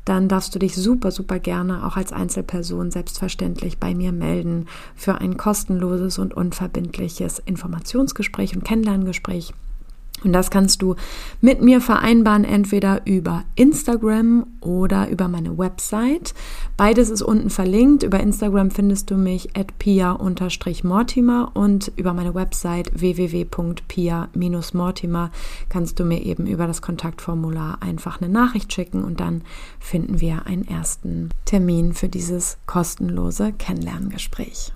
dann 0.05 0.27
darfst 0.27 0.53
du 0.53 0.59
dich 0.59 0.75
super, 0.75 1.12
super 1.12 1.39
gerne 1.39 1.86
auch 1.86 1.95
als 1.95 2.12
Einzelperson 2.12 2.91
selbstverständlich 2.91 3.79
bei 3.79 3.95
mir 3.95 4.12
melden 4.12 4.67
für 4.95 5.15
ein 5.15 5.38
kostenloses 5.38 6.19
und 6.19 6.33
unverbindliches 6.33 7.39
Informationsgespräch 7.39 8.55
und 8.55 8.65
Kennenlerngespräch 8.65 9.53
und 10.23 10.33
das 10.33 10.49
kannst 10.49 10.81
du 10.81 10.95
mit 11.41 11.62
mir 11.62 11.81
vereinbaren, 11.81 12.43
entweder 12.43 13.05
über 13.05 13.43
Instagram 13.55 14.47
oder 14.62 15.09
über 15.09 15.27
meine 15.27 15.55
Website. 15.57 16.33
Beides 16.77 17.09
ist 17.09 17.21
unten 17.21 17.49
verlinkt. 17.49 18.03
Über 18.03 18.19
Instagram 18.19 18.71
findest 18.71 19.12
du 19.12 19.15
mich 19.15 19.55
at 19.55 19.77
pia-mortimer 19.79 21.51
und 21.53 21.91
über 21.95 22.13
meine 22.13 22.33
Website 22.33 22.91
www.pia-mortimer 22.93 25.31
kannst 25.69 25.99
du 25.99 26.05
mir 26.05 26.23
eben 26.23 26.47
über 26.47 26.67
das 26.67 26.81
Kontaktformular 26.81 27.77
einfach 27.81 28.21
eine 28.21 28.31
Nachricht 28.31 28.71
schicken 28.73 29.03
und 29.03 29.19
dann 29.19 29.41
finden 29.79 30.21
wir 30.21 30.45
einen 30.45 30.67
ersten 30.67 31.29
Termin 31.45 31.93
für 31.93 32.09
dieses 32.09 32.57
kostenlose 32.65 33.53
Kennenlerngespräch. 33.53 34.73